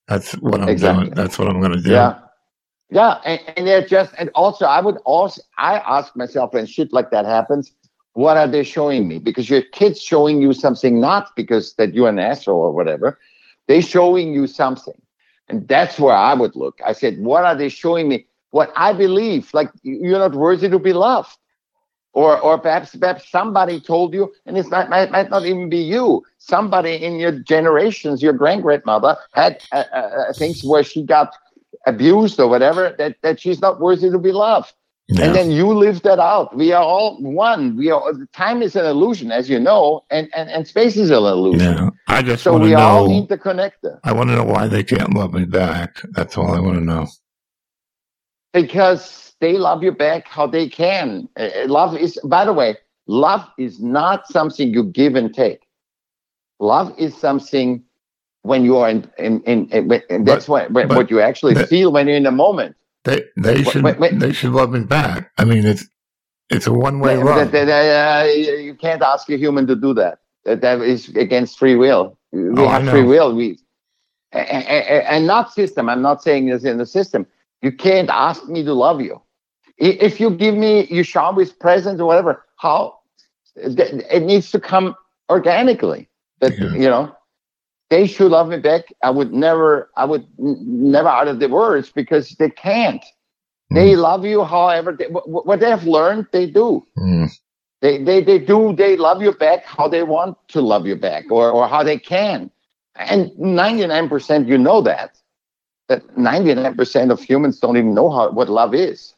That's 0.09 0.33
what 0.35 0.61
I'm 0.61 0.68
Exactly. 0.68 1.05
doing. 1.05 1.14
That's 1.14 1.38
what 1.38 1.48
I'm 1.48 1.61
going 1.61 1.72
to 1.72 1.81
do. 1.81 1.90
Yeah. 1.92 2.18
Yeah. 2.90 3.20
And, 3.24 3.40
and 3.57 3.66
they're 3.66 3.87
just, 3.87 4.14
and 4.18 4.31
also, 4.35 4.66
I 4.66 4.81
would 4.81 4.96
also, 5.05 5.42
I 5.59 5.79
ask 5.79 6.16
myself 6.16 6.53
when 6.53 6.66
shit 6.66 6.92
like 6.92 7.11
that 7.11 7.24
happens, 7.24 7.72
what 8.14 8.37
are 8.37 8.48
they 8.48 8.64
showing 8.64 9.07
me? 9.07 9.18
Because 9.18 9.48
your 9.48 9.62
kid's 9.62 10.00
showing 10.03 10.42
you 10.42 10.53
something, 10.53 11.00
not 11.00 11.35
because 11.37 11.74
that 11.74 11.94
you're 11.94 12.09
an 12.09 12.18
asshole 12.18 12.59
or 12.59 12.72
whatever. 12.72 13.18
They're 13.68 13.83
showing 13.83 14.35
you 14.35 14.48
something. 14.48 15.00
And 15.48 15.66
that's 15.68 15.98
where 15.98 16.14
I 16.14 16.35
would 16.35 16.57
look. 16.57 16.81
I 16.85 16.92
said, 16.92 17.18
what 17.18 17.44
are 17.44 17.55
they 17.55 17.68
showing 17.68 18.09
me? 18.09 18.26
What 18.50 18.72
I 18.74 18.92
believe, 18.92 19.55
like 19.55 19.70
you're 19.83 20.18
not 20.18 20.35
worthy 20.35 20.68
to 20.68 20.79
be 20.79 20.92
loved. 20.92 21.37
Or, 22.12 22.40
or 22.40 22.59
perhaps, 22.59 22.96
perhaps 22.96 23.31
somebody 23.31 23.81
told 23.81 24.12
you, 24.12 24.33
and 24.44 24.59
it's 24.59 24.68
not, 24.68 24.90
might, 24.90 25.12
might 25.12 25.31
not 25.31 25.46
even 25.46 25.68
be 25.68 25.79
you. 25.79 26.24
Somebody 26.38 26.94
in 26.96 27.20
your 27.20 27.31
generations, 27.31 28.20
your 28.20 28.33
grand 28.33 28.62
grandmother 28.62 29.16
had 29.33 29.62
uh, 29.70 29.85
uh, 29.92 29.96
uh, 29.96 30.33
things 30.33 30.64
where 30.64 30.83
she 30.83 31.05
got 31.05 31.33
abused 31.86 32.38
or 32.40 32.48
whatever, 32.48 32.94
that, 32.98 33.16
that 33.22 33.40
she's 33.40 33.60
not 33.60 33.80
worthy 33.80 34.10
to 34.10 34.18
be 34.18 34.32
loved. 34.32 34.72
Yeah. 35.08 35.24
And 35.26 35.34
then 35.34 35.50
you 35.50 35.66
live 35.74 36.02
that 36.02 36.20
out. 36.20 36.56
We 36.56 36.72
are 36.72 36.84
all 36.84 37.20
one. 37.20 37.76
We 37.76 37.90
are 37.90 38.12
time 38.32 38.62
is 38.62 38.76
an 38.76 38.86
illusion, 38.86 39.32
as 39.32 39.50
you 39.50 39.58
know, 39.58 40.02
and, 40.10 40.28
and, 40.34 40.48
and 40.50 40.68
space 40.68 40.96
is 40.96 41.10
an 41.10 41.16
illusion. 41.24 41.60
yeah. 41.60 41.90
I 42.08 42.22
just 42.22 42.44
So 42.44 42.56
we 42.58 42.74
are 42.74 42.80
all 42.98 43.08
know. 43.08 43.14
interconnected 43.16 43.92
I 44.04 44.12
want 44.12 44.30
to 44.30 44.36
know 44.36 44.44
why 44.44 44.68
they 44.68 44.84
can't 44.84 45.12
love 45.14 45.34
me 45.34 45.46
back. 45.46 46.00
That's 46.12 46.36
all 46.38 46.54
I 46.54 46.60
want 46.60 46.76
to 46.78 46.84
know. 46.84 47.08
because 48.52 49.34
they 49.40 49.54
love 49.54 49.82
you 49.82 49.92
back 49.92 50.28
how 50.28 50.46
they 50.46 50.68
can. 50.68 51.28
Uh, 51.38 51.48
uh, 51.64 51.66
love 51.68 51.96
is, 51.96 52.18
by 52.24 52.44
the 52.44 52.52
way, 52.52 52.76
love 53.06 53.46
is 53.58 53.80
not 53.80 54.26
something 54.28 54.72
you 54.72 54.84
give 54.84 55.14
and 55.16 55.34
take. 55.34 55.66
Love 56.60 56.94
is 56.98 57.16
something 57.16 57.82
when 58.42 58.64
you 58.64 58.76
are 58.79 58.88
in, 58.90 59.11
in, 59.18 59.42
in, 59.42 59.68
in 59.70 60.03
and 60.11 60.26
that's 60.26 60.48
what, 60.48 60.72
but- 60.72 60.88
what 60.88 61.11
you 61.11 61.20
actually 61.20 61.55
but- 61.55 61.68
feel 61.68 61.92
when 61.92 62.07
you're 62.09 62.16
in 62.16 62.22
the 62.24 62.31
moment. 62.31 62.76
They 63.05 63.24
they 63.38 63.62
should 63.64 63.83
wait, 63.83 63.98
wait. 63.98 64.18
they 64.18 64.31
should 64.33 64.53
love 64.53 64.72
me 64.72 64.81
back. 64.81 65.31
I 65.38 65.44
mean, 65.46 65.64
it's 65.64 65.87
it's 66.50 66.66
a 66.66 66.72
one 66.72 67.00
way 67.00 67.16
That- 67.16 67.24
love. 67.24 67.50
that- 67.53 67.66
that, 67.66 68.26
uh, 68.26 68.29
you 68.29 68.74
can't 68.74 69.00
ask 69.00 69.31
a 69.31 69.38
human 69.38 69.66
to 69.68 69.74
do 69.74 69.94
that. 69.94 70.18
That, 70.44 70.61
that 70.61 70.81
is 70.83 71.09
against 71.16 71.59
free 71.59 71.76
will. 71.76 72.18
We 72.33 72.50
Oh, 72.62 72.68
have 72.68 72.88
free 72.90 73.03
will. 73.03 73.35
We 73.35 73.59
and 74.33 75.26
not 75.26 75.53
system. 75.53 75.88
I'm 75.88 76.03
not 76.03 76.22
saying 76.22 76.46
this 76.46 76.64
in 76.64 76.79
the 76.79 76.87
system. 76.87 77.26
You 77.62 77.72
can't 77.72 78.09
ask 78.11 78.46
me 78.48 78.62
to 78.64 78.72
love 78.74 79.00
you. 79.00 79.20
If 79.79 80.20
you 80.20 80.31
give 80.31 80.55
me, 80.55 80.87
you 80.90 81.03
shower 81.03 81.35
with 81.35 81.59
presents 81.59 82.00
or 82.00 82.07
whatever. 82.07 82.44
How 82.57 82.98
it 83.57 84.22
needs 84.22 84.50
to 84.53 84.61
come 84.61 84.94
organically. 85.31 86.09
That 86.40 86.59
Yeah. 86.59 86.72
you 86.74 86.88
know, 86.88 87.14
they 87.90 88.07
should 88.07 88.33
love 88.33 88.48
me 88.48 88.59
back. 88.59 88.85
I 89.03 89.11
would 89.11 89.33
never. 89.33 89.90
I 89.96 90.07
would 90.07 90.26
never 90.38 91.09
of 91.29 91.40
the 91.40 91.48
words 91.48 91.90
because 91.92 92.31
they 92.38 92.50
can't. 92.50 93.05
They 93.72 93.96
love 93.96 94.24
you, 94.24 94.44
however, 94.44 94.92
they, 94.98 95.07
wh- 95.07 95.24
wh- 95.24 95.46
what 95.46 95.61
they 95.61 95.70
have 95.70 95.85
learned, 95.87 96.26
they 96.33 96.46
do 96.46 96.85
Mm. 96.98 97.29
they 97.83 98.03
they 98.03 98.22
they 98.22 98.38
do 98.38 98.74
they 98.74 98.96
love 98.96 99.22
you 99.22 99.33
back 99.33 99.64
how 99.64 99.88
they 99.88 100.03
want 100.03 100.37
to 100.48 100.61
love 100.61 100.87
you 100.87 100.96
back 100.96 101.31
or 101.31 101.50
or 101.50 101.68
how 101.68 101.83
they 101.83 101.98
can 101.98 102.50
and 102.96 103.31
99% 103.38 104.48
you 104.48 104.59
know 104.59 104.81
that 104.83 105.18
that 105.88 106.03
99% 106.16 107.11
of 107.11 107.20
humans 107.22 107.61
don't 107.61 107.76
even 107.76 107.94
know 107.94 108.11
how 108.11 108.31
what 108.31 108.48
love 108.48 108.74
is 108.74 109.14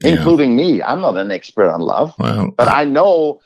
Yeah. 0.00 0.12
including 0.12 0.56
me 0.56 0.82
i'm 0.82 1.00
not 1.00 1.16
an 1.16 1.30
expert 1.30 1.70
on 1.70 1.80
love 1.80 2.14
Well, 2.18 2.52
but 2.56 2.68
i 2.68 2.84
know 2.84 3.40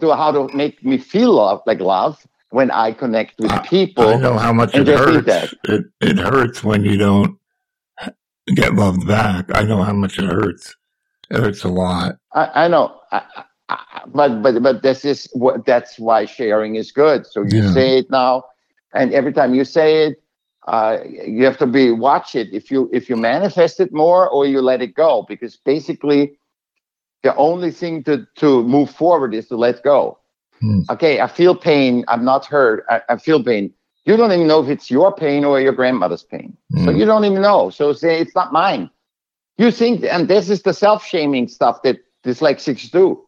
to 0.00 0.14
how 0.14 0.32
to 0.32 0.48
make 0.54 0.84
me 0.84 0.98
feel 0.98 1.32
love 1.34 1.62
like 1.66 1.80
love 1.80 2.26
when 2.50 2.70
I 2.70 2.92
connect 2.92 3.40
with 3.40 3.50
people. 3.64 4.04
I 4.04 4.16
know 4.16 4.36
how 4.38 4.52
much 4.52 4.74
it 4.76 4.86
hurts. 4.86 5.54
It 5.64 5.86
it 6.00 6.18
hurts 6.18 6.62
when 6.62 6.84
you 6.84 6.98
don't 6.98 7.38
get 8.54 8.74
loved 8.74 9.06
back. 9.06 9.46
I 9.54 9.62
know 9.62 9.82
how 9.82 9.92
much 9.92 10.18
it 10.18 10.24
hurts. 10.24 10.76
It 11.30 11.38
hurts 11.40 11.64
a 11.64 11.68
lot. 11.68 12.16
I, 12.34 12.64
I 12.64 12.68
know, 12.68 13.00
I- 13.12 13.22
but 14.12 14.42
but 14.42 14.62
but 14.62 14.82
this 14.82 15.04
is 15.04 15.28
what 15.32 15.64
that's 15.64 15.98
why 15.98 16.24
sharing 16.24 16.74
is 16.76 16.90
good. 16.92 17.26
So 17.26 17.42
you 17.44 17.62
Yeah. 17.62 17.72
say 17.72 17.98
it 17.98 18.10
now, 18.10 18.44
and 18.94 19.12
every 19.14 19.32
time 19.32 19.54
you 19.54 19.64
say 19.64 20.06
it, 20.06 20.22
uh, 20.66 20.98
you 21.06 21.44
have 21.44 21.58
to 21.58 21.66
be 21.66 21.92
watch 21.92 22.34
it. 22.34 22.48
If 22.52 22.70
you 22.70 22.90
if 22.92 23.08
you 23.08 23.16
manifest 23.16 23.78
it 23.80 23.92
more 23.92 24.28
or 24.28 24.46
you 24.46 24.60
let 24.60 24.82
it 24.82 24.94
go, 24.94 25.24
because 25.28 25.56
basically, 25.56 26.32
the 27.22 27.34
only 27.36 27.70
thing 27.72 28.04
to 28.04 28.26
to 28.36 28.64
move 28.64 28.90
forward 28.90 29.34
is 29.34 29.48
to 29.48 29.56
let 29.56 29.82
go. 29.84 30.18
Hmm. 30.60 30.82
Okay, 30.90 31.20
I 31.20 31.26
feel 31.26 31.54
pain. 31.56 32.04
I'm 32.08 32.24
not 32.24 32.44
hurt. 32.46 32.84
I, 32.88 33.00
I 33.08 33.16
feel 33.16 33.42
pain. 33.42 33.72
You 34.04 34.16
don't 34.16 34.32
even 34.32 34.46
know 34.46 34.62
if 34.62 34.68
it's 34.68 34.90
your 34.90 35.14
pain 35.14 35.44
or 35.44 35.60
your 35.60 35.72
grandmother's 35.72 36.22
pain. 36.22 36.56
So 36.84 36.90
Mm. 36.90 36.98
you 36.98 37.04
don't 37.04 37.24
even 37.24 37.42
know. 37.42 37.70
So 37.70 37.92
say 37.92 38.20
it's 38.20 38.34
not 38.34 38.52
mine. 38.52 38.90
You 39.58 39.70
think, 39.70 40.04
and 40.04 40.26
this 40.28 40.48
is 40.50 40.62
the 40.62 40.72
self-shaming 40.72 41.48
stuff 41.48 41.82
that 41.82 41.98
dyslexics 42.24 42.90
do. 42.90 43.24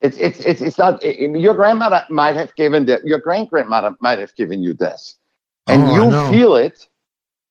It's 0.00 0.16
it's 0.18 0.40
it's 0.40 0.60
it's 0.60 0.78
not. 0.78 1.02
i- 1.04 1.08
i- 1.08 1.36
your 1.46 1.54
grandmother 1.54 2.04
might 2.10 2.36
have 2.36 2.54
given 2.54 2.86
that. 2.86 3.04
Your 3.04 3.18
great 3.18 3.48
grandmother 3.50 3.94
might 4.00 4.18
have 4.18 4.34
given 4.36 4.62
you 4.62 4.74
this, 4.74 5.16
and 5.68 5.82
Oh, 5.84 5.94
you 5.96 6.30
feel 6.32 6.54
it. 6.56 6.86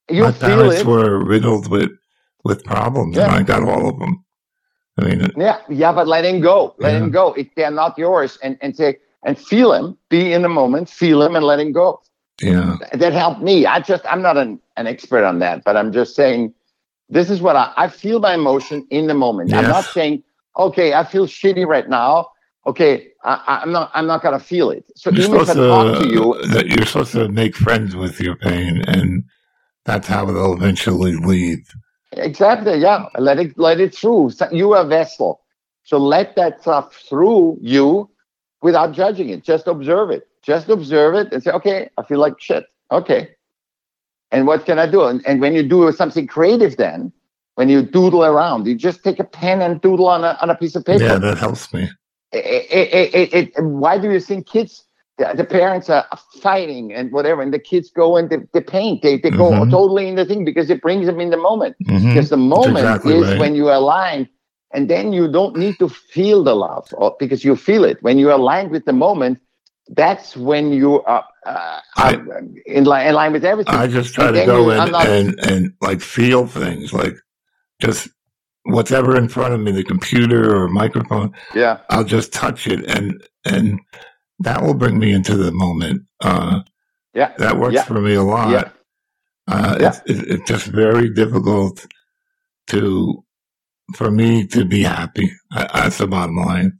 You 0.09 0.23
My 0.23 0.31
feel 0.31 0.49
parents 0.49 0.81
it. 0.81 0.85
were 0.85 1.23
riddled 1.23 1.69
with 1.69 1.91
with 2.43 2.63
problems, 2.63 3.17
and 3.17 3.31
Yeah. 3.31 3.39
I 3.39 3.43
got 3.43 3.63
all 3.63 3.89
of 3.89 3.99
them. 3.99 4.23
I 4.99 5.05
mean, 5.05 5.31
Yeah, 5.37 5.59
yeah, 5.69 5.91
but 5.91 6.07
letting 6.07 6.41
go, 6.41 6.75
letting 6.79 7.05
Yeah. 7.05 7.09
go. 7.09 7.33
If 7.33 7.47
they're 7.55 7.71
not 7.71 7.97
yours, 7.97 8.37
and 8.43 8.57
and 8.61 8.75
say 8.75 8.97
and 9.23 9.37
feel 9.39 9.73
him, 9.73 9.97
be 10.09 10.33
in 10.33 10.43
the 10.43 10.49
moment, 10.49 10.89
feel 10.89 11.21
him, 11.23 11.35
and 11.35 11.45
let 11.45 11.59
him 11.59 11.71
go. 11.73 12.01
yeah, 12.41 12.77
that 12.93 13.13
helped 13.13 13.41
me. 13.41 13.65
I 13.65 13.79
just 13.79 14.03
I'm 14.11 14.21
not 14.21 14.37
an, 14.37 14.59
an 14.77 14.87
expert 14.87 15.23
on 15.25 15.39
that, 15.39 15.63
but 15.65 15.77
I'm 15.77 15.91
just 15.91 16.15
saying 16.15 16.53
this 17.09 17.29
is 17.29 17.41
what 17.41 17.55
I, 17.55 17.73
I 17.77 17.89
feel 17.89 18.19
my 18.19 18.35
emotion 18.35 18.87
in 18.89 19.07
the 19.07 19.13
moment. 19.13 19.53
I'm 19.55 19.67
not 19.67 19.91
saying, 19.91 20.23
okay, 20.57 20.93
I 20.93 21.03
feel 21.03 21.27
shitty 21.27 21.65
right 21.67 21.89
now. 21.89 22.29
Okay, 22.67 23.09
I, 23.23 23.61
I'm 23.63 23.71
not 23.71 23.91
I'm 23.93 24.07
not 24.07 24.23
gonna 24.23 24.39
feel 24.39 24.71
it. 24.71 24.85
So 24.95 25.11
you're 25.11 25.25
even 25.25 25.39
if 25.41 25.49
I 25.49 25.55
talk 25.55 25.95
to, 25.97 25.99
to 25.99 26.05
you, 26.05 26.39
that 26.49 26.67
you're 26.67 26.85
supposed 26.85 27.13
to 27.13 27.29
make 27.29 27.55
friends 27.55 27.95
with 27.95 28.21
your 28.21 28.35
pain, 28.37 28.83
and 28.87 29.23
that's 29.85 30.07
how 30.07 30.29
it'll 30.29 30.53
eventually 30.55 31.15
leave. 31.15 31.73
Exactly, 32.11 32.77
yeah, 32.77 33.05
let 33.17 33.39
it 33.39 33.57
let 33.57 33.79
it 33.79 33.95
through. 33.95 34.31
You 34.51 34.73
are 34.73 34.81
a 34.81 34.87
vessel. 34.87 35.41
So 35.83 35.97
let 35.97 36.35
that 36.35 36.61
stuff 36.61 36.93
through 37.07 37.59
you 37.61 38.09
without 38.61 38.93
judging 38.93 39.29
it. 39.29 39.43
Just 39.43 39.67
observe 39.67 40.09
it. 40.09 40.27
Just 40.41 40.69
observe 40.69 41.13
it 41.15 41.31
and 41.31 41.43
say, 41.43 41.51
okay, 41.51 41.89
I 41.97 42.03
feel 42.03 42.19
like 42.19 42.39
shit. 42.39 42.65
Okay. 42.91 43.29
And 44.31 44.47
what 44.47 44.65
can 44.65 44.79
I 44.79 44.87
do? 44.87 45.03
And, 45.03 45.25
and 45.27 45.39
when 45.39 45.53
you 45.53 45.63
do 45.63 45.91
something 45.91 46.25
creative, 46.27 46.77
then 46.77 47.11
when 47.55 47.69
you 47.69 47.83
doodle 47.83 48.25
around, 48.25 48.65
you 48.65 48.75
just 48.75 49.03
take 49.03 49.19
a 49.19 49.23
pen 49.23 49.61
and 49.61 49.79
doodle 49.79 50.07
on 50.07 50.23
a, 50.23 50.37
on 50.41 50.49
a 50.49 50.55
piece 50.55 50.75
of 50.75 50.83
paper. 50.83 51.03
Yeah, 51.03 51.19
that 51.19 51.37
helps 51.37 51.71
me. 51.73 51.89
It- 52.31 53.13
it- 53.13 53.33
it- 53.33 53.63
why 53.63 53.97
do 53.97 54.11
you 54.11 54.19
think 54.19 54.47
kids, 54.47 54.83
the, 55.17 55.45
parents 55.45 55.89
are 55.89 56.05
fighting 56.41 56.93
and 56.93 57.11
whatever, 57.11 57.41
and 57.41 57.53
the 57.53 57.59
kids 57.59 57.89
go 57.89 58.17
and 58.17 58.29
they, 58.29 58.37
they 58.53 58.61
paint, 58.61 59.01
they, 59.01 59.17
they 59.17 59.29
go 59.31 59.51
Mhm. 59.51 59.71
totally 59.71 60.07
in 60.07 60.15
the 60.15 60.25
thing 60.25 60.43
because 60.43 60.69
it 60.69 60.81
brings 60.81 61.05
them 61.05 61.19
in 61.21 61.29
the 61.29 61.37
moment. 61.37 61.75
Mhm. 61.87 62.09
Because 62.09 62.29
the 62.29 62.37
moment 62.37 62.79
exactly 62.79 63.15
is 63.15 63.27
right. 63.29 63.39
when 63.39 63.55
you 63.55 63.69
align, 63.71 64.27
and 64.73 64.89
then 64.89 65.13
you 65.13 65.31
don't 65.31 65.55
need 65.55 65.75
to 65.79 65.87
feel 65.87 66.43
the 66.43 66.55
love 66.55 66.87
or, 66.93 67.15
because 67.19 67.45
you 67.45 67.55
feel 67.55 67.85
it. 67.85 67.97
When 68.01 68.17
you're 68.19 68.31
aligned 68.31 68.71
with 68.71 68.83
the 68.85 68.93
moment, 68.93 69.39
that's 69.89 70.35
when 70.35 70.73
you 70.73 71.01
are, 71.03 71.23
uh, 71.45 71.79
I- 71.95 72.15
are 72.15 72.43
in, 72.65 72.83
line, 72.83 73.07
in 73.07 73.13
line 73.13 73.31
with 73.31 73.45
everything. 73.45 73.73
I 73.73 73.87
just 73.87 74.13
try 74.13 74.27
And 74.27 74.35
to 74.35 74.45
go 74.45 74.69
in 74.71 74.91
not- 74.91 75.07
and 75.07 75.39
and 75.47 75.73
like 75.81 76.01
feel 76.01 76.45
things, 76.47 76.91
like 76.91 77.15
just 77.79 78.09
whatever 78.63 79.15
in 79.15 79.27
front 79.29 79.53
of 79.53 79.59
me, 79.61 79.71
the 79.71 79.83
computer 79.83 80.55
or 80.55 80.67
microphone. 80.67 81.31
yeah. 81.53 81.77
I'll 81.91 82.03
just 82.03 82.33
touch 82.33 82.67
it, 82.67 82.83
and 82.89 83.23
and 83.45 83.79
that 84.39 84.61
will 84.61 84.73
bring 84.73 84.99
me 84.99 85.11
into 85.13 85.35
the 85.37 85.51
moment. 85.51 86.03
Uh, 86.21 86.61
Yeah. 87.13 87.31
that 87.37 87.57
works 87.57 87.75
Yeah. 87.75 87.83
for 87.83 88.01
me 88.01 88.13
a 88.15 88.23
lot. 88.23 88.49
Yeah. 88.51 88.69
Uh, 89.47 89.77
Yeah. 89.79 89.87
it's, 90.05 90.21
it's 90.23 90.47
just 90.49 90.65
very 90.67 91.09
difficult 91.13 91.85
to 92.67 93.23
for 93.95 94.09
me 94.09 94.45
to 94.47 94.65
be 94.65 94.81
happy. 94.81 95.31
I, 95.51 95.81
that's 95.81 95.99
the 95.99 96.07
bottom 96.07 96.35
line. 96.37 96.73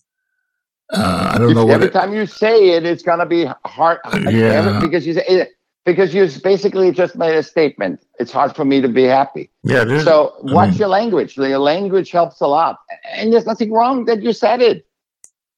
Uh, 0.92 1.32
I 1.34 1.38
don't 1.38 1.54
know 1.54 1.66
what 1.66 1.76
every 1.76 1.88
it, 1.88 1.94
time 1.94 2.14
you 2.14 2.26
say 2.26 2.70
it, 2.76 2.86
it's 2.86 3.04
gonna 3.04 3.26
be 3.26 3.46
hard 3.66 4.00
Yeah. 4.30 4.80
because 4.82 5.06
you 5.06 5.14
say 5.14 5.26
it, 5.28 5.50
because 5.86 6.14
you 6.16 6.28
basically 6.44 6.92
just 6.92 7.16
made 7.16 7.36
a 7.36 7.44
statement. 7.44 8.04
It's 8.20 8.32
hard 8.32 8.56
for 8.56 8.66
me 8.66 8.82
to 8.82 8.88
be 8.90 9.04
happy. 9.04 9.52
yeah. 9.64 10.00
So 10.04 10.34
watch 10.42 10.70
mean- 10.72 10.80
your 10.80 10.88
language. 10.90 11.38
Your 11.38 11.60
language 11.60 12.12
helps 12.12 12.42
a 12.42 12.48
lot, 12.48 12.78
and 13.14 13.32
there's 13.32 13.46
nothing 13.46 13.72
wrong 13.72 14.06
that 14.06 14.22
you 14.24 14.34
said 14.34 14.62
it. 14.62 14.86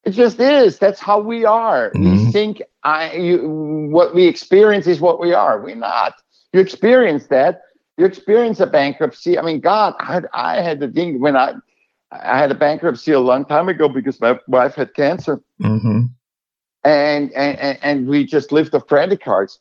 It 0.08 0.12
just 0.12 0.40
is. 0.40 0.80
That's 0.80 1.02
how 1.02 1.20
we 1.20 1.44
are. 1.44 1.92
We 1.94 2.08
Mhm. 2.08 2.32
think 2.32 2.62
I 2.84 3.12
you, 3.12 3.90
what 3.92 4.16
we 4.16 4.26
experience 4.26 4.88
is 4.88 5.02
what 5.02 5.20
we 5.20 5.34
are. 5.34 5.60
We're 5.62 5.76
not. 5.76 6.14
You 6.54 6.62
experience 6.62 7.28
that. 7.28 7.62
You 7.98 8.06
experience 8.06 8.62
a 8.62 8.68
bankruptcy. 8.68 9.38
I 9.38 9.42
mean, 9.42 9.60
God, 9.60 9.96
I 10.00 10.06
had, 10.14 10.28
I 10.34 10.62
had 10.62 10.80
the 10.80 10.88
thing 10.88 11.20
when 11.20 11.36
I 11.36 11.56
I 12.14 12.38
had 12.38 12.52
a 12.52 12.56
bankruptcy 12.56 13.12
a 13.12 13.20
long 13.20 13.44
time 13.44 13.68
ago 13.68 13.90
because 13.90 14.22
my 14.22 14.40
wife 14.48 14.76
had 14.76 14.94
cancer 14.94 15.42
hmm 15.62 16.04
and 16.86 17.34
and 17.34 17.78
and- 17.84 18.08
we 18.08 18.24
just 18.24 18.54
lived 18.54 18.74
off 18.76 18.88
credit 18.88 19.22
cards. 19.22 19.60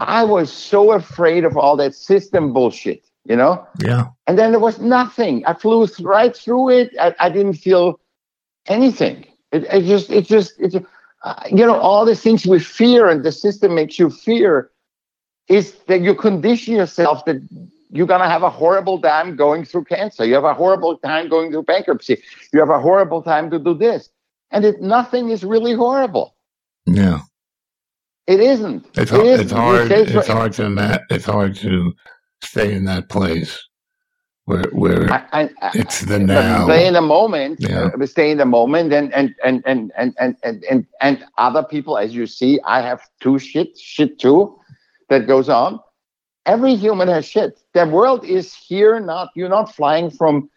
I 0.00 0.24
was 0.24 0.52
so 0.52 0.92
afraid 0.92 1.44
of 1.46 1.56
all 1.56 1.76
that 1.78 1.94
system 1.94 2.52
bullshit, 2.52 3.02
you 3.24 3.36
know. 3.36 3.66
yeah. 3.80 4.08
And 4.26 4.38
then 4.38 4.50
there 4.52 4.60
was 4.60 4.78
nothing. 4.78 5.44
I 5.46 5.54
flew 5.54 5.86
right 6.02 6.36
through 6.36 6.70
it. 6.70 6.90
I, 7.00 7.14
I 7.18 7.28
didn't 7.30 7.54
feel 7.54 7.98
anything. 8.66 9.26
It, 9.54 9.64
it 9.72 9.84
just, 9.84 10.10
it 10.10 10.26
just, 10.26 10.58
it, 10.58 10.84
uh, 11.22 11.42
you 11.48 11.64
know, 11.64 11.78
all 11.78 12.04
the 12.04 12.16
things 12.16 12.44
we 12.44 12.58
fear 12.58 13.08
and 13.08 13.24
the 13.24 13.30
system 13.30 13.76
makes 13.76 14.00
you 14.00 14.10
fear 14.10 14.70
is 15.48 15.74
that 15.86 16.00
you 16.00 16.14
condition 16.14 16.74
yourself 16.74 17.24
that 17.26 17.36
you're 17.90 18.08
going 18.08 18.20
to 18.20 18.28
have 18.28 18.42
a 18.42 18.50
horrible 18.50 19.00
time 19.00 19.36
going 19.36 19.64
through 19.64 19.84
cancer. 19.84 20.24
You 20.24 20.34
have 20.34 20.44
a 20.44 20.54
horrible 20.54 20.98
time 20.98 21.28
going 21.28 21.52
through 21.52 21.62
bankruptcy. 21.62 22.20
You 22.52 22.58
have 22.58 22.70
a 22.70 22.80
horrible 22.80 23.22
time 23.22 23.48
to 23.50 23.58
do 23.60 23.74
this. 23.74 24.10
And 24.50 24.64
it, 24.64 24.80
nothing 24.82 25.30
is 25.30 25.44
really 25.44 25.72
horrible. 25.72 26.34
Yeah. 26.86 27.20
It 28.26 28.40
isn't. 28.40 28.84
It's 28.96 29.12
It 29.12 29.16
hard. 29.16 29.40
It's 29.40 29.52
hard. 29.52 29.92
It's 29.92 30.26
hard 30.26 30.52
to 30.54 31.06
It's 31.10 31.24
hard 31.24 31.54
to 31.56 31.92
stay 32.42 32.74
in 32.74 32.84
that 32.86 33.08
place 33.08 33.62
where 34.46 34.64
where 34.72 35.10
I, 35.10 35.50
I, 35.62 35.70
it's 35.74 36.00
the 36.00 36.18
now. 36.18 36.64
stay 36.64 36.86
in 36.86 36.94
the 36.94 37.00
moment. 37.00 37.60
Yeah. 37.60 37.90
uh, 38.00 38.06
stay 38.06 38.30
in 38.30 38.38
the 38.38 38.44
moment 38.44 38.92
and 38.92 39.12
and 39.14 39.34
and 39.44 39.62
and 39.66 39.92
and 39.96 40.14
and 40.18 40.36
and, 40.42 40.64
and, 40.70 40.86
and 41.00 41.24
other 41.38 41.62
people 41.62 41.96
as 41.96 42.14
you 42.14 42.26
see 42.26 42.60
i 42.66 42.80
have 42.82 43.00
two 43.20 43.38
shit 43.38 43.78
shit 43.78 44.18
too 44.18 44.58
that 45.08 45.26
goes 45.26 45.48
on. 45.48 45.80
Every 46.46 46.74
human 46.74 47.08
has 47.08 47.24
shit. 47.26 47.58
The 47.72 47.86
world 47.86 48.24
is 48.24 48.54
here 48.54 49.00
not 49.00 49.30
you're 49.34 49.48
not 49.48 49.74
flying 49.74 50.10
from 50.10 50.50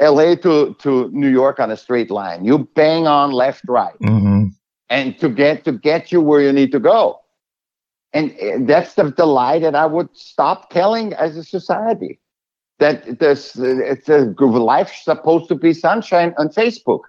la 0.00 0.34
to 0.36 0.74
to 0.78 1.10
new 1.12 1.28
york 1.28 1.58
on 1.60 1.70
a 1.70 1.76
straight 1.76 2.10
line. 2.10 2.44
You 2.44 2.68
bang 2.74 3.06
on 3.06 3.32
left 3.32 3.64
right. 3.68 3.96
Hmm 4.00 4.48
and 4.92 5.18
to 5.18 5.28
get 5.30 5.64
to 5.64 5.72
get 5.72 6.12
you 6.12 6.20
where 6.20 6.42
you 6.42 6.52
need 6.52 6.70
to 6.72 6.78
go. 6.78 7.18
And 8.12 8.30
uh, 8.32 8.58
that's 8.60 8.92
the, 8.94 9.04
the 9.04 9.24
lie 9.24 9.58
that 9.58 9.74
i 9.74 9.86
would 9.86 10.10
stop 10.12 10.68
telling 10.68 11.14
as 11.14 11.36
a 11.36 11.42
society 11.42 12.20
that 12.82 13.20
this 13.20 13.56
it's 13.58 14.08
a 14.08 14.34
life's 14.74 15.04
supposed 15.04 15.48
to 15.48 15.56
be 15.56 15.72
sunshine 15.72 16.34
on 16.38 16.48
facebook 16.48 17.00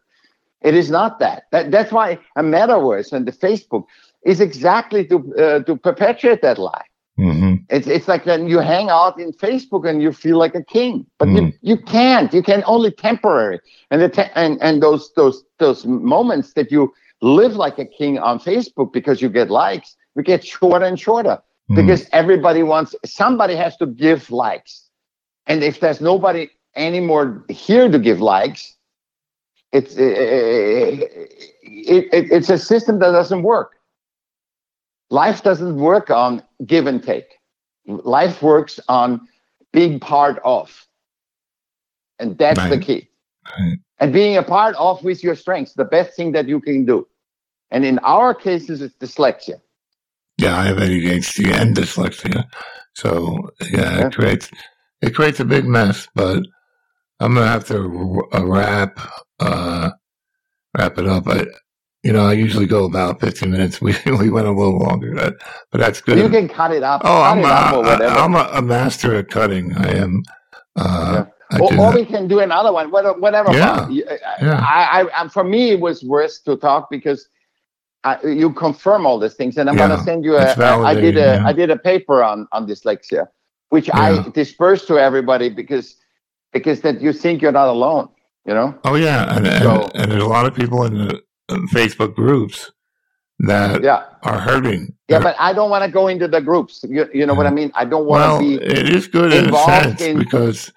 it 0.61 0.75
is 0.75 0.89
not 0.91 1.19
that, 1.19 1.43
that 1.51 1.71
that's 1.71 1.91
why 1.91 2.17
a 2.37 2.43
metaverse 2.43 3.11
and 3.13 3.27
the 3.27 3.31
facebook 3.31 3.83
is 4.25 4.39
exactly 4.41 5.05
to 5.05 5.17
uh, 5.37 5.59
to 5.63 5.75
perpetuate 5.77 6.41
that 6.41 6.57
lie 6.57 6.85
hmm 7.17 7.55
it's 7.69 7.87
it's 7.87 8.07
like 8.07 8.25
then 8.25 8.47
you 8.47 8.59
hang 8.59 8.89
out 8.89 9.19
in 9.19 9.31
Facebook 9.31 9.87
and 9.89 10.01
you 10.01 10.11
feel 10.11 10.37
like 10.37 10.55
a 10.55 10.63
king, 10.63 11.05
but 11.19 11.31
you, 11.33 11.41
Mm. 11.41 11.53
you 11.61 11.77
can't. 11.77 12.33
You 12.33 12.43
can 12.43 12.63
only 12.65 12.91
temporary, 12.91 13.59
and 13.91 14.01
the 14.01 14.09
te- 14.09 14.31
and 14.35 14.57
and 14.61 14.81
those 14.81 15.11
those 15.15 15.43
those 15.59 15.85
moments 15.85 16.53
that 16.53 16.71
you 16.71 16.93
live 17.21 17.55
like 17.55 17.79
a 17.79 17.85
king 17.85 18.19
on 18.19 18.39
Facebook 18.39 18.91
because 18.93 19.21
you 19.21 19.29
get 19.29 19.49
likes, 19.49 19.95
we 20.15 20.23
get 20.23 20.45
shorter 20.45 20.85
and 20.85 20.99
shorter 20.99 21.39
Mm. 21.69 21.75
because 21.75 22.07
everybody 22.11 22.63
wants 22.63 22.95
somebody 23.05 23.55
has 23.55 23.77
to 23.77 23.87
give 23.87 24.29
likes, 24.31 24.89
and 25.47 25.63
if 25.63 25.79
there's 25.79 26.01
nobody 26.01 26.49
anymore 26.75 27.43
here 27.49 27.89
to 27.89 27.99
give 27.99 28.19
likes, 28.21 28.75
it's 29.71 29.95
it, 29.97 31.09
it, 31.61 32.31
it's 32.31 32.49
a 32.49 32.57
system 32.57 32.99
that 32.99 33.11
doesn't 33.11 33.43
work. 33.43 33.73
Life 35.09 35.43
doesn't 35.43 35.75
work 35.77 36.09
on 36.09 36.41
give 36.65 36.87
and 36.87 37.03
take. 37.03 37.39
Life 37.85 38.41
works 38.41 38.79
on 38.87 39.27
being 39.71 39.99
part 39.99 40.39
of. 40.43 40.87
And 42.19 42.37
that's 42.37 42.69
the 42.69 42.79
key. 42.79 43.09
Right. 43.59 43.77
And 43.99 44.13
being 44.13 44.37
a 44.37 44.43
part 44.43 44.75
of 44.75 45.03
with 45.03 45.23
your 45.23 45.35
strengths, 45.35 45.73
the 45.73 45.85
best 45.85 46.15
thing 46.15 46.31
that 46.31 46.47
you 46.47 46.59
can 46.61 46.85
do. 46.85 47.07
And 47.71 47.83
in 47.85 47.99
our 47.99 48.33
cases, 48.33 48.81
it's 48.81 48.95
dyslexia. 48.95 49.59
Yeah, 50.37 50.57
I 50.57 50.65
have 50.65 50.77
ADHD 50.77 51.51
and 51.53 51.75
dyslexia. 51.75 52.45
So 52.95 53.49
yeah, 53.71 53.99
Yeah. 53.99 54.07
it 54.07 54.13
creates 54.13 54.49
it 55.03 55.13
creates 55.13 55.39
a 55.39 55.45
big 55.45 55.65
mess. 55.65 56.07
But 56.15 56.43
I'm 57.19 57.33
gonna 57.35 57.47
have 57.47 57.65
to 57.67 58.23
uh, 58.33 58.45
wrap 58.45 58.99
uh, 59.39 59.91
wrap 60.77 60.97
it 60.97 61.07
up. 61.07 61.27
I, 61.27 61.45
you 62.03 62.11
know, 62.11 62.25
I 62.25 62.33
usually 62.33 62.65
go 62.65 62.83
about 62.85 63.21
15 63.21 63.51
minutes. 63.51 63.79
We 63.81 63.95
we 64.19 64.29
went 64.29 64.47
a 64.47 64.51
little 64.51 64.79
longer, 64.79 65.13
but, 65.15 65.35
but 65.71 65.79
that's 65.79 66.01
good. 66.01 66.17
You 66.17 66.29
can 66.29 66.47
cut 66.49 66.71
it 66.71 66.83
up. 66.83 67.01
oh, 67.03 67.07
cut 67.07 67.37
I'm 67.37 67.39
it 67.39 67.45
up 67.45 67.73
or 67.73 67.77
a, 67.77 67.79
whatever. 67.81 68.15
I'm 68.15 68.35
a, 68.35 68.49
a 68.53 68.61
master 68.61 69.15
at 69.15 69.29
cutting. 69.29 69.75
I 69.77 69.89
am. 69.97 70.23
Uh, 70.75 71.25
I 71.51 71.59
or, 71.59 71.93
we 71.93 72.03
can 72.05 72.27
do 72.27 72.39
another 72.39 72.73
one. 72.73 72.89
Whatever. 72.89 73.19
whatever 73.19 73.53
Yeah. 73.53 73.75
Bob. 73.85 73.91
Yeah. 73.91 74.59
I, 74.67 75.01
I, 75.03 75.23
I, 75.23 75.27
for 75.27 75.43
me, 75.43 75.71
it 75.71 75.79
was 75.79 76.03
worse 76.03 76.39
to 76.41 76.57
talk 76.57 76.89
because 76.89 77.27
I, 78.03 78.19
you 78.23 78.51
confirm 78.53 79.05
all 79.05 79.19
these 79.19 79.35
things, 79.35 79.57
and 79.57 79.69
I'm 79.69 79.77
Yeah. 79.77 79.87
going 79.87 79.99
to 79.99 80.03
send 80.03 80.25
you 80.25 80.35
a. 80.35 80.41
I 80.41 80.91
I 80.91 80.93
did 80.95 81.15
a. 81.15 81.19
yeah. 81.19 81.43
I 81.45 81.53
did 81.53 81.69
a 81.69 81.77
paper 81.77 82.23
on 82.23 82.47
on 82.51 82.67
dyslexia, 82.67 83.27
which 83.73 83.87
Yeah. 83.87 83.99
I 84.25 84.29
disperse 84.41 84.85
to 84.89 84.95
everybody 85.07 85.49
because 85.49 85.87
because 86.55 86.81
that 86.85 87.01
you 87.01 87.11
think 87.23 87.41
you're 87.41 87.57
not 87.61 87.69
alone. 87.77 88.07
You 88.47 88.53
know. 88.53 88.69
Oh 88.87 88.95
yeah, 88.95 89.35
and 89.35 89.47
and, 89.47 89.63
So- 89.63 89.89
and 89.95 90.05
there's 90.11 90.27
a 90.31 90.33
lot 90.37 90.45
of 90.45 90.53
people 90.61 90.79
in 90.87 90.93
the 91.07 91.13
Facebook 91.77 92.13
groups 92.15 92.71
that 93.39 93.81
Yeah. 93.83 94.03
are 94.29 94.39
hurting. 94.39 94.93
Yeah, 95.11 95.19
but 95.27 95.35
I 95.39 95.53
don't 95.57 95.71
want 95.73 95.83
to 95.85 95.91
go 95.99 96.07
into 96.07 96.27
the 96.27 96.41
groups. 96.49 96.73
You, 96.95 97.03
you 97.13 97.25
know 97.25 97.33
what 97.39 97.47
I 97.47 97.53
mean? 97.59 97.71
I 97.73 97.85
don't 97.85 98.05
want 98.05 98.21
well, 98.21 98.37
to 98.39 98.43
be. 98.59 98.63
it 98.79 98.89
is 98.97 99.07
good 99.07 99.33
in 99.33 99.45
a 99.53 99.57
sense 99.65 100.01
in- 100.01 100.19
because 100.19 100.71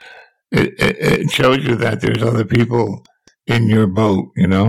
it, 0.53 0.69
it 0.87 0.95
it 1.23 1.31
shows 1.39 1.59
you 1.67 1.75
that 1.85 2.01
there's 2.01 2.23
other 2.23 2.45
people 2.57 3.05
in 3.47 3.69
your 3.69 3.87
boat. 3.87 4.25
You 4.37 4.47
know, 4.55 4.67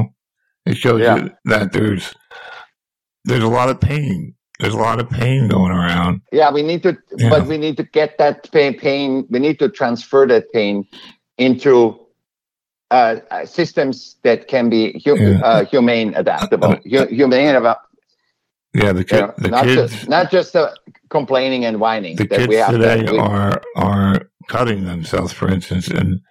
it 0.66 0.76
shows 0.84 1.00
Yeah. 1.02 1.16
you 1.18 1.24
that 1.46 1.72
there's 1.72 2.14
there's 3.28 3.44
a 3.52 3.54
lot 3.60 3.70
of 3.70 3.80
pain. 3.80 4.34
There's 4.60 4.74
a 4.74 4.78
lot 4.78 5.00
of 5.00 5.10
pain 5.10 5.48
going 5.48 5.72
around. 5.72 6.22
Yeah, 6.32 6.52
we 6.52 6.64
need 6.64 6.82
to, 6.84 6.98
Yeah. 7.18 7.30
but 7.30 7.46
we 7.48 7.58
need 7.58 7.78
to 7.78 7.84
get 7.84 8.18
that 8.18 8.52
pain. 8.52 8.78
Pain. 8.78 9.26
We 9.30 9.40
need 9.40 9.60
to 9.60 9.70
transfer 9.70 10.26
that 10.28 10.52
pain 10.52 10.86
into 11.38 12.00
uh, 12.90 13.18
uh, 13.32 13.46
systems 13.46 14.16
that 14.24 14.48
can 14.48 14.70
be 14.70 15.02
hu- 15.06 15.20
Yeah. 15.20 15.42
uh, 15.44 15.66
humane, 15.66 16.14
adaptable, 16.16 16.78
hu- 16.86 17.06
humane 17.08 17.56
about 17.56 17.80
Yeah, 18.74 18.94
the 18.94 19.06
you 19.12 19.22
know, 19.22 19.34
the 19.38 19.50
not 19.50 19.66
kids, 19.66 19.92
just 19.92 20.10
not 20.10 20.32
just 20.32 20.56
uh, 20.56 20.72
complaining 21.10 21.66
and 21.66 21.80
whining. 21.80 22.16
the 22.16 22.26
that 22.28 22.38
kids 22.40 22.48
we 22.48 22.56
have 22.56 22.72
to- 22.72 22.78
today 22.78 23.12
we- 23.12 23.20
are 23.20 23.62
are 23.76 24.30
cutting 24.48 24.86
themselves, 24.86 25.34
for 25.34 25.50
instance, 25.52 25.88
and 25.90 26.22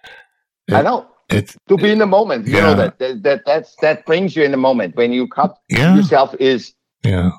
I 0.71 0.81
know 0.81 1.05
it's 1.29 1.55
to 1.69 1.77
be 1.77 1.91
in 1.91 1.99
the 1.99 2.07
moment. 2.07 2.47
You 2.47 2.55
Yeah. 2.55 2.61
know 2.65 2.75
that, 2.75 2.97
that 2.99 3.23
that 3.23 3.41
that's 3.45 3.75
that 3.81 4.05
brings 4.05 4.35
you 4.35 4.43
in 4.43 4.51
the 4.51 4.57
moment 4.69 4.95
when 4.95 5.13
you 5.13 5.27
cut 5.27 5.55
yeah, 5.69 5.95
yourself 5.95 6.33
is. 6.39 6.73
yeah, 7.03 7.29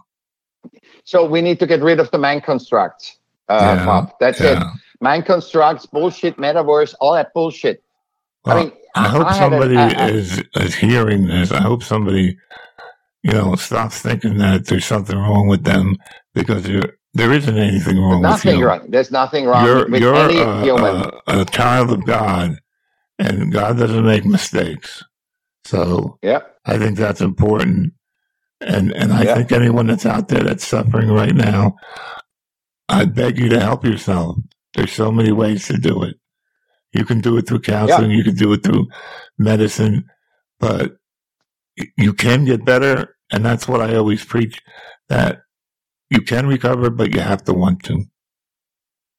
So 1.09 1.25
we 1.25 1.41
need 1.41 1.59
to 1.61 1.67
get 1.67 1.81
rid 1.81 2.01
of 2.01 2.11
the 2.11 2.19
man 2.19 2.43
constructs, 2.43 3.17
uh, 3.49 3.77
Yeah, 3.79 3.87
Bob. 3.87 4.13
That's 4.21 4.43
it. 4.43 4.59
Man 5.01 5.23
constructs, 5.23 5.87
bullshit, 5.87 6.37
metaverse, 6.37 6.95
all 7.01 7.15
that 7.15 7.33
bullshit. 7.33 7.83
Well, 8.45 8.59
I 8.59 8.61
mean, 8.65 8.73
I 8.95 9.09
hope 9.09 9.33
somebody 9.33 9.75
I- 9.79 9.89
I- 10.05 10.11
is 10.11 10.43
is 10.57 10.75
hearing 10.75 11.27
this. 11.27 11.51
I 11.51 11.63
hope 11.63 11.83
somebody, 11.83 12.37
you 13.23 13.33
know, 13.33 13.55
stops 13.55 14.01
thinking 14.03 14.37
that 14.37 14.67
there's 14.67 14.85
something 14.85 15.17
wrong 15.17 15.49
with 15.49 15.65
them 15.65 15.97
because 16.35 16.65
there 16.65 16.99
there 17.15 17.33
isn't 17.33 17.57
anything 17.57 17.97
wrong 17.99 18.21
with 18.21 18.31
nothing 18.31 18.59
you. 18.59 18.67
wrong. 18.67 18.91
There's 18.91 19.11
nothing 19.11 19.47
wrong 19.47 19.65
You're 19.65 19.89
with 19.89 20.03
you're 20.03 20.15
any 20.15 20.41
a, 20.41 20.61
human. 20.61 20.95
a, 21.27 21.41
a 21.41 21.45
child 21.47 21.91
of 21.91 22.05
God, 22.05 22.59
and 23.19 23.51
God 23.51 23.79
doesn't 23.79 24.05
make 24.05 24.27
mistakes. 24.27 25.03
So 25.65 26.19
yeah, 26.21 26.41
I 26.67 26.77
think 26.77 26.99
that's 26.99 27.23
important. 27.23 27.95
And 28.61 28.93
and 28.95 29.13
I 29.13 29.25
Yeah. 29.25 29.35
think 29.37 29.53
anyone 29.53 29.87
that's 29.87 30.07
out 30.07 30.29
there 30.29 30.43
that's 30.43 30.67
suffering 30.67 31.09
right 31.11 31.35
now, 31.35 31.77
I 32.89 33.05
beg 33.07 33.39
you 33.39 33.49
to 33.51 33.61
help 33.61 33.85
yourself. 33.85 34.39
There's 34.75 34.93
so 34.93 35.13
many 35.13 35.33
ways 35.33 35.67
to 35.69 35.79
do 35.79 36.03
it. 36.03 36.17
You 36.93 37.05
can 37.05 37.21
do 37.21 37.37
it 37.39 37.49
through 37.49 37.61
counseling, 37.61 38.11
you 38.13 38.25
can 38.25 38.35
do 38.37 38.53
it 38.55 38.63
through 38.65 38.89
medicine, 39.39 40.07
but 40.61 40.97
you 41.97 42.13
can 42.15 42.45
get 42.45 42.65
better. 42.65 43.17
And 43.33 43.45
that's 43.45 43.69
what 43.69 43.81
I 43.83 43.97
always 43.97 44.25
preach 44.25 44.61
that 45.09 45.43
you 46.11 46.23
can 46.23 46.47
recover, 46.47 46.91
but 46.91 47.15
you 47.15 47.21
have 47.21 47.45
to 47.45 47.55
want 47.55 47.85
to. 47.85 48.05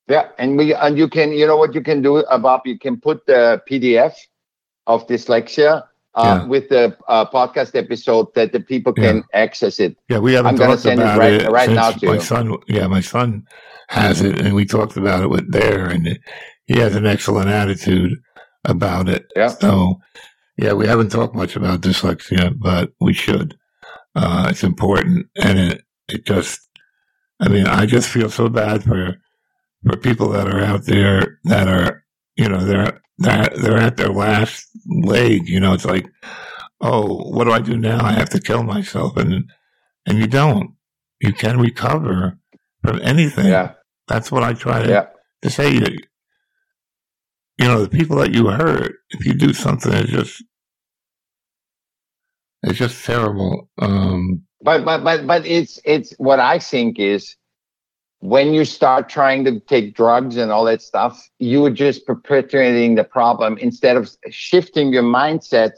yeah, 0.09 0.29
and 0.39 0.57
we 0.57 0.73
and 0.73 0.97
you 0.97 1.07
can, 1.09 1.31
you 1.33 1.47
know 1.47 1.57
what 1.57 1.75
you 1.75 1.81
can 1.81 2.01
do, 2.01 2.23
Bob? 2.41 2.61
You 2.65 2.79
can 2.79 2.99
put 2.99 3.25
the 3.27 3.61
PDF 3.69 4.15
of 4.87 5.07
dyslexia 5.07 5.83
uh, 6.19 6.23
Yeah. 6.25 6.45
with 6.53 6.65
the 6.69 6.83
uh, 7.07 7.25
podcast 7.37 7.71
episode 7.83 8.27
that 8.35 8.51
the 8.51 8.59
people 8.71 8.93
can 8.93 9.23
access 9.33 9.79
it. 9.79 9.97
Yeah, 10.11 10.19
we 10.19 10.33
haven't 10.33 10.59
I'm 10.61 10.67
talked 10.67 10.81
send 10.81 10.99
it 11.01 11.17
right- 11.23 11.41
it 11.41 11.49
right 11.59 11.69
now 11.69 11.91
to 11.91 12.05
my 12.05 12.13
you. 12.15 12.21
son. 12.21 12.43
Yeah, 12.67 12.87
my 12.87 13.01
son 13.01 13.45
has 13.87 14.21
it, 14.21 14.39
and 14.41 14.53
we 14.55 14.65
talked 14.65 14.97
about 14.97 15.23
it 15.23 15.29
with 15.29 15.51
there, 15.51 15.85
and 15.93 16.19
he 16.67 16.75
has 16.79 16.95
an 16.95 17.05
excellent 17.05 17.49
attitude 17.49 18.13
about 18.65 19.07
it. 19.09 19.23
Yeah. 19.35 19.47
So, 19.49 19.99
yeah, 20.57 20.73
we 20.73 20.85
haven't 20.87 21.11
talked 21.11 21.35
much 21.35 21.55
about 21.55 21.81
dyslexia, 21.81 22.53
but 22.59 22.91
we 22.99 23.13
should. 23.13 23.55
Uh, 24.15 24.47
it's 24.51 24.63
important, 24.63 25.27
and 25.41 25.57
it 25.59 25.81
it 26.07 26.25
just. 26.25 26.59
I 27.41 27.47
mean, 27.47 27.67
I 27.67 27.85
just 27.85 28.09
feel 28.09 28.29
so 28.29 28.49
bad 28.49 28.83
for 28.83 29.15
for 29.85 29.95
people 29.97 30.27
that 30.35 30.47
are 30.53 30.59
out 30.71 30.83
there 30.85 31.39
that 31.45 31.67
are, 31.69 32.03
you 32.39 32.47
know, 32.47 32.63
they're 32.63 33.01
they're 33.17 33.49
they're 33.57 33.77
at 33.77 33.97
their 33.97 34.13
last 34.13 34.65
leg. 34.87 35.49
You 35.49 35.59
know, 35.59 35.73
it's 35.73 35.83
like, 35.83 36.07
oh, 36.79 37.29
what 37.31 37.43
do 37.43 37.51
I 37.51 37.59
do 37.59 37.75
now? 37.77 38.03
I 38.03 38.13
have 38.13 38.29
to 38.29 38.39
kill 38.39 38.63
myself, 38.63 39.17
and 39.17 39.43
and 40.05 40.17
you 40.17 40.25
don't. 40.25 40.71
You 41.19 41.33
can 41.33 41.59
recover 41.59 42.39
from 42.81 43.01
anything. 43.03 43.47
Yeah, 43.47 43.73
That's 44.07 44.31
what 44.31 44.43
I 44.43 44.53
try 44.53 44.83
to, 44.83 44.89
yeah, 44.89 45.05
to 45.41 45.49
say. 45.49 45.73
You 45.73 45.85
you 47.57 47.67
know, 47.67 47.81
the 47.81 47.89
people 47.89 48.15
that 48.19 48.33
you 48.33 48.47
hurt, 48.47 48.95
if 49.09 49.25
you 49.25 49.33
do 49.33 49.51
something, 49.51 49.91
it's 49.91 50.09
just 50.09 50.41
it's 52.63 52.79
just 52.79 53.05
terrible. 53.05 53.69
Um, 53.81 54.43
but 54.61 54.85
but 54.85 55.03
but 55.03 55.27
but 55.27 55.45
it's 55.45 55.77
it's 55.83 56.13
what 56.17 56.39
I 56.39 56.59
think 56.59 56.99
is 56.99 57.35
when 58.19 58.53
you 58.53 58.65
start 58.65 59.09
trying 59.09 59.43
to 59.45 59.59
take 59.61 59.95
drugs 59.95 60.37
and 60.37 60.51
all 60.51 60.65
that 60.65 60.81
stuff, 60.81 61.29
you 61.39 61.65
are 61.65 61.71
just 61.71 62.05
perpetuating 62.05 62.95
the 62.95 63.03
problem 63.03 63.57
instead 63.57 63.97
of 63.97 64.09
shifting 64.29 64.93
your 64.93 65.03
mindset 65.03 65.71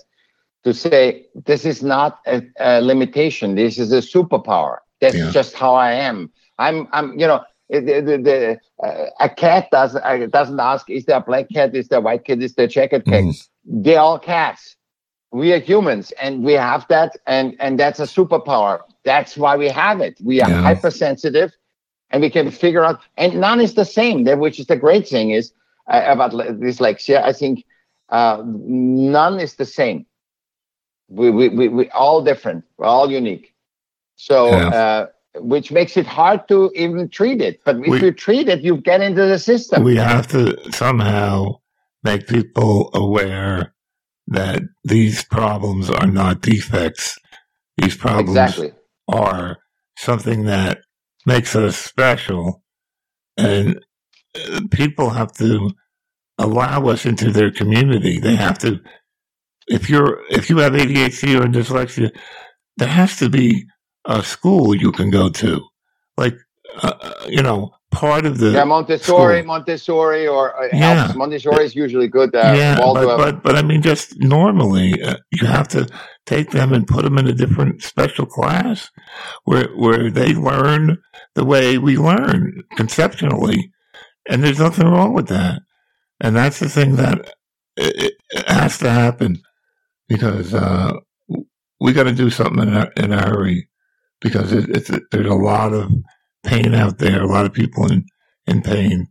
to 0.63 0.73
say 0.73 1.25
this 1.45 1.65
is 1.65 1.81
not 1.83 2.19
a, 2.25 2.41
a 2.59 2.81
limitation. 2.81 3.55
This 3.55 3.77
is 3.77 3.91
a 3.91 3.97
superpower. 3.97 4.77
That's 5.01 5.25
Yeah. 5.25 5.31
just 5.31 5.55
how 5.55 5.73
I 5.73 5.91
am. 5.93 6.31
I'm 6.57 6.87
I'm 6.91 7.17
you 7.19 7.27
know 7.27 7.43
the, 7.69 7.79
the, 8.79 8.85
uh, 8.85 9.05
a 9.19 9.29
cat 9.29 9.67
does 9.71 9.95
uh, 9.95 10.27
doesn't 10.31 10.59
ask 10.59 10.89
is 10.89 11.05
there 11.05 11.17
a 11.17 11.21
black 11.21 11.51
cat 11.51 11.75
is 11.75 11.87
there 11.89 11.99
a 11.99 12.01
white 12.01 12.25
cat 12.25 12.41
is 12.41 12.53
there 12.55 12.65
a 12.65 12.69
checkered 12.69 13.07
cat 13.07 13.25
mm, 13.25 13.47
they're 13.65 13.99
all 13.99 14.19
cats. 14.19 14.75
We 15.31 15.53
are 15.53 15.59
humans 15.59 16.11
and 16.21 16.43
we 16.43 16.53
have 16.53 16.87
that 16.89 17.17
and 17.27 17.55
and 17.59 17.79
that's 17.79 17.99
a 17.99 18.03
superpower. 18.03 18.79
That's 19.03 19.37
why 19.37 19.55
we 19.57 19.69
have 19.69 20.01
it. 20.01 20.19
We 20.23 20.41
are 20.41 20.49
Yeah. 20.49 20.61
hypersensitive 20.63 21.51
and 22.11 22.21
we 22.21 22.29
can 22.29 22.51
figure 22.51 22.83
out 22.83 23.01
and 23.17 23.39
none 23.39 23.59
is 23.61 23.73
the 23.73 23.85
same. 23.85 24.23
That 24.25 24.39
which 24.39 24.59
is 24.59 24.67
the 24.67 24.75
great 24.75 25.07
thing 25.07 25.31
is 25.31 25.51
uh, 25.91 26.03
about 26.07 26.31
dyslexia. 26.31 27.23
I 27.23 27.33
think 27.33 27.65
uh, 28.09 28.43
none 28.45 29.39
is 29.39 29.55
the 29.55 29.65
same. 29.65 30.05
We 31.09 31.29
we 31.31 31.49
we 31.49 31.67
we 31.67 31.89
all 31.91 32.21
different. 32.23 32.63
We're 32.77 32.85
all 32.85 33.11
unique. 33.11 33.53
So 34.15 34.49
Yeah. 34.49 34.67
uh, 34.67 35.07
which 35.35 35.71
makes 35.71 35.95
it 35.95 36.05
hard 36.05 36.47
to 36.49 36.71
even 36.75 37.07
treat 37.09 37.41
it. 37.41 37.61
But 37.63 37.77
if 37.77 37.87
We- 37.87 38.01
you 38.01 38.11
treat 38.11 38.49
it, 38.49 38.61
you 38.61 38.77
get 38.77 39.01
into 39.01 39.25
the 39.25 39.39
system. 39.39 39.83
we 39.83 39.95
have 39.95 40.27
to 40.27 40.57
somehow 40.71 41.59
make 42.03 42.27
people 42.27 42.89
aware 42.93 43.73
that 44.27 44.61
these 44.83 45.23
problems 45.23 45.89
are 45.89 46.07
not 46.07 46.41
defects. 46.41 47.17
These 47.77 47.95
problems 47.95 48.31
exactly. 48.31 48.73
are 49.07 49.57
something 49.97 50.45
that 50.45 50.79
makes 51.25 51.55
us 51.55 51.77
special, 51.77 52.63
and 53.37 53.79
uh, 54.35 54.61
people 54.71 55.09
have 55.09 55.31
to 55.33 55.71
allow 56.37 56.87
us 56.87 57.05
into 57.05 57.31
their 57.31 57.51
community. 57.51 58.19
They 58.19 58.35
have 58.35 58.57
to. 58.59 58.79
If 59.67 59.89
you're 59.89 60.21
if 60.29 60.49
you 60.49 60.57
have 60.57 60.73
ADHD 60.73 61.39
or 61.39 61.45
dyslexia, 61.47 62.11
there 62.77 62.87
has 62.87 63.17
to 63.17 63.29
be 63.29 63.65
a 64.05 64.23
school 64.23 64.75
you 64.75 64.91
can 64.91 65.09
go 65.09 65.29
to, 65.29 65.61
like 66.17 66.35
uh, 66.81 66.93
uh, 66.99 67.25
you 67.27 67.41
know, 67.41 67.71
part 67.91 68.25
of 68.25 68.39
the 68.39 68.51
Yeah, 68.51 68.63
Montessori, 68.63 69.37
school. 69.39 69.47
Montessori, 69.47 70.27
or 70.27 70.57
uh, 70.59 70.69
Yeah. 70.73 70.95
helps. 70.95 71.15
Montessori 71.15 71.65
is 71.65 71.75
usually 71.75 72.07
good. 72.07 72.33
Uh, 72.35 72.53
yeah, 72.55 72.75
but, 72.77 73.17
but 73.17 73.43
but 73.43 73.55
I 73.55 73.61
mean, 73.61 73.81
just 73.81 74.19
normally, 74.19 75.01
uh, 75.01 75.17
you 75.31 75.45
have 75.45 75.67
to 75.69 75.87
take 76.25 76.51
them 76.51 76.73
and 76.73 76.87
put 76.87 77.03
them 77.03 77.17
in 77.17 77.27
a 77.27 77.33
different 77.33 77.83
special 77.83 78.25
class 78.25 78.89
where 79.43 79.67
where 79.75 80.09
they 80.09 80.33
learn 80.33 80.97
the 81.35 81.45
way 81.45 81.77
we 81.77 81.97
learn 81.97 82.63
conceptually, 82.75 83.71
and 84.29 84.43
there's 84.43 84.59
nothing 84.59 84.87
wrong 84.87 85.13
with 85.13 85.27
that. 85.27 85.61
And 86.19 86.35
that's 86.35 86.59
the 86.59 86.69
thing 86.69 86.95
that 86.97 87.33
it, 87.77 88.13
it 88.29 88.47
has 88.47 88.77
to 88.79 88.89
happen 88.89 89.41
because 90.07 90.53
uh, 90.53 90.93
we 91.79 91.93
got 91.93 92.03
to 92.03 92.11
do 92.13 92.29
something 92.29 92.67
in 92.67 92.75
a, 92.75 92.89
in 92.97 93.11
a 93.11 93.21
hurry 93.21 93.67
because 94.21 94.53
it, 94.53 94.69
it's 94.69 94.91
there's 95.11 95.25
a 95.25 95.33
lot 95.33 95.73
of 95.73 95.91
pain 96.43 96.73
out 96.73 96.97
there, 96.97 97.21
a 97.21 97.27
lot 97.27 97.45
of 97.45 97.53
people 97.53 97.91
in 97.91 98.05
in 98.47 98.61
pain, 98.61 99.07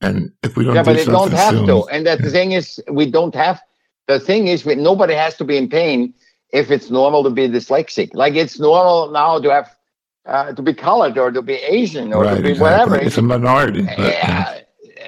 and 0.00 0.30
if 0.42 0.56
we 0.56 0.64
don't, 0.64 0.74
yeah, 0.74 0.82
do 0.82 0.90
but 0.90 0.96
they 0.96 1.04
don't 1.04 1.32
have 1.32 1.54
soon- 1.54 1.66
to. 1.66 1.84
And 1.86 2.06
that 2.06 2.22
the 2.22 2.30
thing 2.30 2.52
is, 2.52 2.80
we 2.90 3.10
don't 3.10 3.34
have. 3.34 3.60
The 4.06 4.20
thing 4.20 4.48
is, 4.48 4.64
we, 4.64 4.74
nobody 4.74 5.14
has 5.14 5.36
to 5.36 5.44
be 5.44 5.56
in 5.56 5.68
pain 5.68 6.14
if 6.50 6.70
it's 6.70 6.90
normal 6.90 7.22
to 7.24 7.30
be 7.30 7.46
dyslexic. 7.48 8.10
Like 8.14 8.34
it's 8.34 8.58
normal 8.58 9.10
now 9.10 9.38
to 9.38 9.50
have 9.50 9.74
uh, 10.26 10.52
to 10.52 10.62
be 10.62 10.72
colored 10.74 11.18
or 11.18 11.30
to 11.30 11.42
be 11.42 11.54
Asian 11.54 12.12
or 12.12 12.24
right, 12.24 12.36
to 12.36 12.42
be 12.42 12.50
exactly. 12.50 12.90
whatever. 12.90 12.96
It's 13.06 13.18
a 13.18 13.22
minority. 13.22 13.82
but, 13.82 13.98
yeah, 13.98 14.60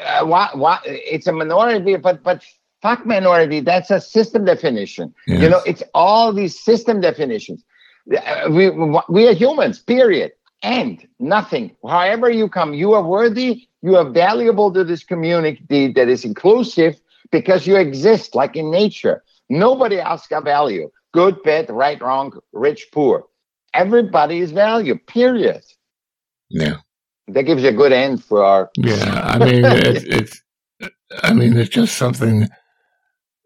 uh, 0.04 0.26
why, 0.26 0.50
why, 0.54 0.78
it's 0.84 1.26
a 1.26 1.32
minority, 1.32 1.96
but 1.96 2.22
but 2.22 2.44
fuck 2.82 3.06
minority. 3.06 3.60
That's 3.60 3.90
a 3.90 4.00
system 4.00 4.44
definition. 4.44 5.14
yeah. 5.26 5.38
You 5.40 5.48
know, 5.48 5.62
it's 5.66 5.82
all 5.94 6.32
these 6.32 6.58
system 6.58 7.00
definitions. 7.00 7.64
Uh, 8.14 8.48
We 8.50 8.70
we 9.08 9.28
are 9.28 9.34
humans. 9.34 9.78
Period. 9.78 10.32
And 10.62 11.06
nothing. 11.18 11.74
However 11.86 12.30
you 12.30 12.48
come, 12.48 12.74
you 12.74 12.92
are 12.92 13.02
worthy. 13.02 13.66
You 13.82 13.96
are 13.96 14.08
valuable 14.08 14.72
to 14.72 14.84
this 14.84 15.02
community 15.02 15.92
that 15.92 16.08
is 16.08 16.24
inclusive 16.24 17.00
because 17.32 17.66
you 17.66 17.76
exist, 17.76 18.34
like 18.34 18.56
in 18.56 18.70
nature. 18.70 19.22
Nobody 19.48 19.98
asks 19.98 20.30
a 20.32 20.40
value. 20.40 20.90
Good, 21.12 21.42
bad, 21.42 21.70
right, 21.70 22.00
wrong, 22.00 22.32
rich, 22.52 22.88
poor. 22.92 23.26
Everybody 23.72 24.40
is 24.40 24.52
value. 24.52 24.98
Period. 24.98 25.62
yeah. 26.48 26.76
That 27.28 27.44
gives 27.44 27.62
you 27.62 27.68
a 27.68 27.72
good 27.72 27.92
end 27.92 28.24
for 28.24 28.42
our. 28.42 28.70
Yeah, 28.76 29.22
I 29.24 29.38
mean, 29.38 29.64
it's, 29.64 30.04
it's, 30.04 30.90
I 31.22 31.32
mean, 31.32 31.56
it's 31.56 31.70
just 31.70 31.96
something. 31.96 32.48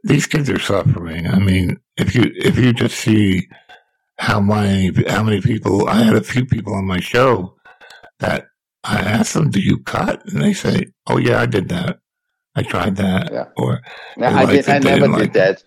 These 0.05 0.27
kids 0.27 0.49
are 0.49 0.59
suffering. 0.59 1.27
I 1.27 1.39
mean, 1.39 1.79
if 1.99 2.15
you 2.15 2.33
if 2.35 2.59
you 2.59 2.73
just 2.73 2.97
see 2.99 3.47
how 4.19 4.41
many 4.41 4.93
how 5.09 5.23
many 5.23 5.41
people 5.41 5.89
I 5.89 6.03
had 6.03 6.15
a 6.17 6.23
few 6.23 6.47
people 6.47 6.75
on 6.75 6.87
my 6.87 7.01
show 7.01 7.57
that 8.21 8.47
I 8.85 8.99
asked 8.99 9.35
them, 9.35 9.51
"Do 9.51 9.61
you 9.61 9.79
cut?" 9.79 10.23
and 10.27 10.41
they 10.41 10.53
say, 10.53 10.87
"Oh 11.07 11.19
yeah, 11.19 11.41
I 11.41 11.47
did 11.47 11.69
that. 11.71 11.99
I 12.55 12.63
tried 12.63 12.97
that." 12.97 13.33
Yeah. 13.33 13.47
Or 13.57 13.81
No, 14.17 14.27
I, 14.27 14.47
did, 14.47 14.69
I 14.69 14.79
never 14.79 15.01
didn't 15.01 15.13
like 15.13 15.33
that. 15.33 15.63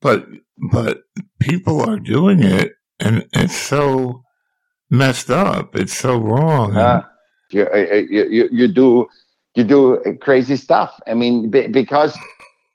but 0.00 0.26
but 0.70 1.02
people 1.40 1.80
are 1.88 1.98
doing 1.98 2.42
it, 2.42 2.72
and 3.00 3.26
it's 3.32 3.56
so 3.56 4.22
messed 4.90 5.30
up. 5.30 5.76
It's 5.76 5.96
so 5.96 6.18
wrong. 6.18 6.76
Uh, 6.76 7.04
you, 7.50 7.66
uh, 7.66 7.76
you, 7.76 8.28
you, 8.28 8.48
you 8.50 8.68
do 8.68 9.06
you 9.54 9.64
do 9.64 10.02
crazy 10.20 10.56
stuff. 10.56 10.98
I 11.06 11.14
mean, 11.14 11.50
because 11.50 12.18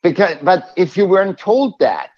because 0.01 0.37
but 0.41 0.71
if 0.77 0.95
you 0.95 1.05
weren't 1.05 1.37
told 1.37 1.77
that 1.79 2.11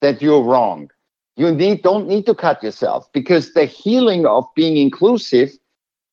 that 0.00 0.22
you're 0.22 0.42
wrong, 0.42 0.88
you 1.36 1.50
need 1.50 1.82
don't 1.82 2.06
need 2.08 2.26
to 2.26 2.34
cut 2.34 2.62
yourself 2.62 3.10
because 3.12 3.52
the 3.54 3.64
healing 3.64 4.26
of 4.26 4.44
being 4.54 4.76
inclusive 4.76 5.50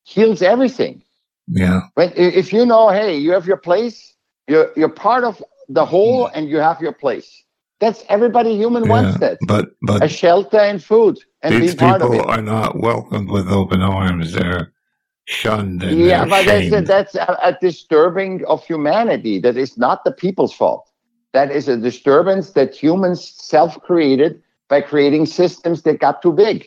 heals 0.04 0.42
everything. 0.42 1.02
yeah, 1.48 1.80
When 1.94 2.08
i- 2.10 2.34
if 2.42 2.52
you 2.52 2.64
know, 2.66 2.88
hey, 2.90 3.16
you 3.16 3.32
have 3.32 3.46
your 3.46 3.56
place, 3.56 4.14
you're 4.48 4.70
you're 4.76 4.88
part 4.88 5.24
of 5.24 5.42
the 5.68 5.84
whole, 5.84 6.26
and 6.34 6.48
you 6.48 6.58
have 6.58 6.80
your 6.80 6.92
place. 6.92 7.44
That's 7.80 8.04
everybody 8.08 8.56
human 8.56 8.88
wants 8.88 9.12
yeah. 9.12 9.18
that 9.18 9.38
But 9.46 9.66
but 9.82 10.02
a 10.02 10.08
shelter 10.08 10.58
and 10.58 10.82
food 10.82 11.18
and 11.42 11.60
These 11.60 11.74
be 11.74 11.78
part 11.78 12.02
of 12.02 12.12
people 12.12 12.20
it. 12.20 12.28
are 12.30 12.42
not 12.42 12.78
welcomed 12.80 13.30
with 13.30 13.48
open 13.48 13.80
arms. 13.82 14.32
They're 14.34 14.72
shunned 15.26 15.82
and 15.82 15.96
Yeah, 15.98 16.24
but 16.24 16.44
that's 16.46 16.72
a, 16.72 16.80
that's 16.82 17.14
a, 17.14 17.38
a 17.42 17.56
disturbing 17.60 18.44
of 18.46 18.64
humanity. 18.64 19.38
That 19.40 19.56
is 19.56 19.76
not 19.78 20.04
the 20.04 20.12
people's 20.12 20.52
fault. 20.52 20.88
That 21.32 21.50
is 21.50 21.68
a 21.68 21.76
disturbance 21.76 22.50
that 22.50 22.74
humans 22.74 23.26
self-created 23.28 24.42
by 24.72 24.80
creating 24.80 25.26
systems 25.26 25.82
that 25.82 25.96
got 26.06 26.22
too 26.24 26.32
big 26.46 26.58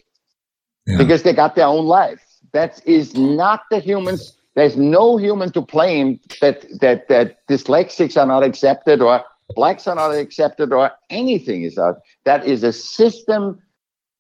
Yeah. 0.85 0.97
because 1.01 1.21
they 1.23 1.33
got 1.33 1.55
their 1.55 1.69
own 1.75 1.85
life. 1.99 2.21
That 2.57 2.73
is 2.97 3.07
not 3.39 3.59
the 3.71 3.79
humans. 3.89 4.21
There's 4.57 4.77
no 4.77 5.17
human 5.25 5.49
to 5.57 5.61
blame 5.75 6.09
that 6.41 6.57
that 6.83 6.99
that 7.11 7.27
dyslexics 7.51 8.15
are 8.21 8.29
not 8.33 8.43
accepted 8.49 8.97
or 9.07 9.15
blacks 9.59 9.87
are 9.89 9.97
not 10.03 10.11
accepted 10.25 10.69
or 10.79 10.85
anything 11.09 11.59
is 11.69 11.77
out. 11.85 11.95
That 12.29 12.41
is 12.53 12.59
a 12.63 12.73
system, 12.99 13.41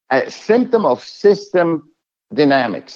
a 0.09 0.19
symptom 0.31 0.83
of 0.93 0.97
system 1.25 1.67
dynamics. 2.33 2.93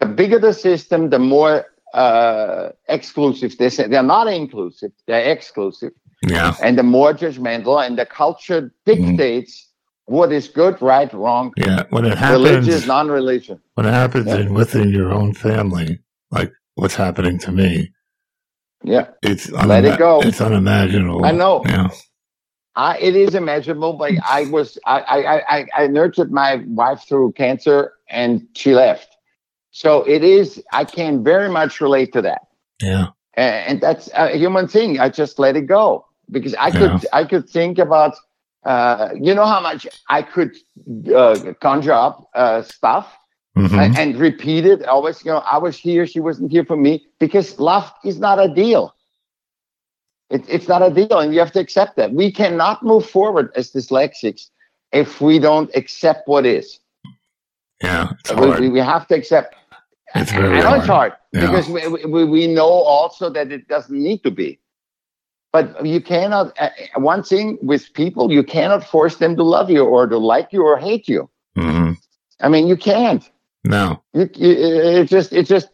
The 0.00 0.06
bigger 0.20 0.38
the 0.48 0.52
system, 0.68 1.00
the 1.10 1.18
more 1.36 1.54
uh, 1.94 2.68
exclusive 2.96 3.50
they 3.60 3.70
say. 3.76 3.84
They're 3.92 4.02
not 4.18 4.26
inclusive, 4.42 4.92
they're 5.06 5.28
exclusive. 5.36 5.92
yeah, 6.36 6.54
And 6.64 6.76
the 6.80 6.82
more 6.98 7.12
judgmental, 7.22 7.76
and 7.84 7.96
the 8.00 8.06
culture 8.22 8.62
dictates 8.90 9.67
what 10.08 10.32
is 10.32 10.48
good, 10.48 10.80
right, 10.82 11.12
wrong, 11.12 11.52
yeah. 11.56 11.84
When 11.90 12.04
it 12.04 12.16
happens, 12.18 12.42
religious, 12.44 12.86
non 12.86 13.08
religion. 13.10 13.60
when 13.74 13.86
it 13.86 13.92
happens 13.92 14.26
Yeah. 14.26 14.38
in 14.40 14.54
within 14.54 14.90
your 14.90 15.12
own 15.12 15.34
family, 15.34 16.00
like 16.30 16.50
what's 16.74 16.94
happening 16.96 17.38
to 17.40 17.52
me, 17.52 17.92
Yeah. 18.82 19.08
it's 19.22 19.50
Let 19.50 19.84
it 19.84 19.98
go. 19.98 20.20
It's 20.20 20.40
unimaginable. 20.40 21.24
I 21.24 21.32
know. 21.32 21.62
Yeah, 21.66 21.88
I, 22.76 22.96
it 22.98 23.14
is 23.16 23.34
imaginable, 23.34 23.92
but 23.94 24.12
I 24.28 24.44
was 24.46 24.78
I, 24.86 24.98
I, 25.00 25.18
I, 25.58 25.66
I 25.82 25.86
nurtured 25.88 26.30
my 26.32 26.62
wife 26.66 27.00
through 27.08 27.32
cancer 27.32 27.92
and 28.08 28.46
she 28.54 28.74
left. 28.74 29.08
So 29.72 30.02
it 30.04 30.22
is 30.24 30.62
I 30.72 30.84
can 30.84 31.22
very 31.22 31.50
much 31.50 31.80
relate 31.80 32.12
to 32.14 32.22
that. 32.22 32.42
yeah, 32.82 33.08
and, 33.34 33.54
and 33.68 33.80
that's 33.80 34.08
a 34.14 34.36
human 34.36 34.66
thing. 34.68 34.98
I 35.00 35.08
just 35.10 35.38
let 35.38 35.54
it 35.56 35.66
go 35.66 36.06
because 36.30 36.54
I 36.54 36.70
could 36.70 37.02
Yeah. 37.02 37.20
I 37.20 37.24
could 37.24 37.46
think 37.50 37.78
about 37.78 38.14
uh, 38.72 39.08
you 39.26 39.32
know 39.34 39.46
how 39.54 39.60
much 39.70 39.82
I 40.08 40.20
could 40.34 40.52
uh, 41.22 41.36
conjure 41.66 41.92
up 42.06 42.16
uh, 42.34 42.62
stuff 42.62 43.06
Mhm. 43.56 43.78
and, 43.82 43.92
and 44.00 44.10
repeat 44.28 44.64
it 44.72 44.80
always. 44.94 45.16
You 45.24 45.32
know, 45.32 45.42
I 45.54 45.58
was 45.66 45.74
here, 45.86 46.06
she 46.06 46.20
wasn't 46.28 46.52
here 46.52 46.64
for 46.70 46.76
me 46.86 46.92
because 47.18 47.58
love 47.58 47.86
is 48.04 48.16
not 48.26 48.36
a 48.38 48.48
deal. 48.62 48.94
It, 50.30 50.42
it's 50.48 50.68
not 50.68 50.82
a 50.82 50.90
deal, 51.00 51.18
and 51.18 51.32
you 51.34 51.40
have 51.44 51.52
to 51.52 51.60
accept 51.66 51.96
that. 51.96 52.12
We 52.12 52.30
cannot 52.30 52.76
move 52.90 53.04
forward 53.16 53.46
as 53.56 53.72
dyslexics 53.72 54.42
if 54.92 55.20
we 55.20 55.34
don't 55.48 55.70
accept 55.80 56.28
what 56.28 56.44
is. 56.46 56.78
yeah. 57.82 58.12
It's 58.20 58.32
We, 58.60 58.68
we, 58.68 58.80
have 58.80 59.04
to 59.08 59.14
accept. 59.20 59.54
It's 60.14 60.32
I 60.32 60.40
very 60.40 60.58
know 60.60 60.74
it's 60.78 60.86
hard. 60.86 61.12
hard 61.12 61.12
Yeah. 61.32 61.40
because 61.46 61.66
we, 61.74 61.80
we, 62.14 62.24
we 62.36 62.42
know 62.58 62.68
also 62.94 63.24
that 63.36 63.50
it 63.56 63.66
doesn't 63.74 63.98
need 64.08 64.20
to 64.24 64.30
be. 64.30 64.60
But 65.52 65.84
you 65.86 66.00
cannot, 66.00 66.56
uh, 66.60 66.68
one 66.96 67.22
thing 67.22 67.58
with 67.62 67.92
people, 67.94 68.30
you 68.30 68.42
cannot 68.42 68.84
force 68.84 69.16
them 69.16 69.34
to 69.36 69.42
love 69.42 69.70
you 69.70 69.84
or 69.84 70.06
to 70.06 70.18
like 70.18 70.52
you 70.52 70.62
or 70.62 70.76
hate 70.78 71.08
you. 71.08 71.28
hmm 71.56 71.92
I 72.40 72.48
mean, 72.48 72.68
you 72.68 72.76
can't. 72.76 73.28
No, 73.64 74.02
You, 74.12 74.28
you, 74.34 74.50
it's 75.00 75.10
just, 75.10 75.32
it's 75.32 75.48
just, 75.48 75.68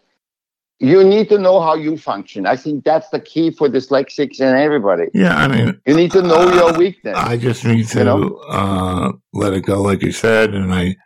you 0.81 1.05
need 1.05 1.29
to 1.29 1.39
know 1.39 1.61
how 1.61 1.75
you 1.75 1.97
function. 1.99 2.47
I 2.47 2.57
think 2.57 2.85
that's 2.85 3.09
the 3.11 3.21
key 3.21 3.51
for 3.51 3.69
dyslexics 3.69 4.41
and 4.41 4.57
everybody. 4.59 5.07
yeah. 5.13 5.37
I 5.37 5.47
mean, 5.49 5.81
You 5.87 5.95
need 5.95 6.11
to 6.13 6.23
know 6.23 6.37
Uh, 6.49 6.55
your 6.55 6.73
weakness. 6.73 7.17
I 7.17 7.37
just 7.37 7.65
need 7.65 7.87
to 7.89 7.99
You 7.99 8.05
know? 8.05 8.37
uh, 8.49 9.13
let 9.33 9.53
it 9.53 9.63
go, 9.63 9.83
like 9.83 10.03
you 10.03 10.13
said, 10.13 10.55
and 10.55 10.73
I 10.73 10.97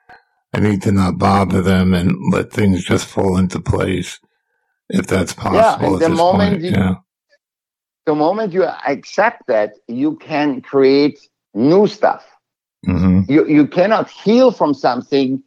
I 0.54 0.60
need 0.60 0.80
to 0.82 0.92
not 0.92 1.18
bother 1.18 1.60
them 1.62 1.92
and 1.94 2.14
let 2.32 2.50
things 2.52 2.84
just 2.84 3.06
fall 3.06 3.36
into 3.36 3.60
place 3.60 4.18
if 4.88 5.06
that's 5.06 5.32
possible. 5.34 5.96
at 5.96 6.00
the 6.00 6.08
moment 6.08 6.50
point. 6.52 6.62
you- 6.64 6.70
yeah, 6.70 6.94
the 8.08 8.14
moment 8.14 8.52
you 8.52 8.64
accept 8.64 9.46
that, 9.48 9.70
you 9.88 10.16
can 10.16 10.60
create 10.62 11.18
new 11.54 11.86
stuff. 11.86 12.24
hmm 12.86 13.20
you 13.28 13.46
you 13.46 13.66
cannot 13.66 14.08
heal 14.10 14.50
from 14.50 14.74
something 14.74 15.42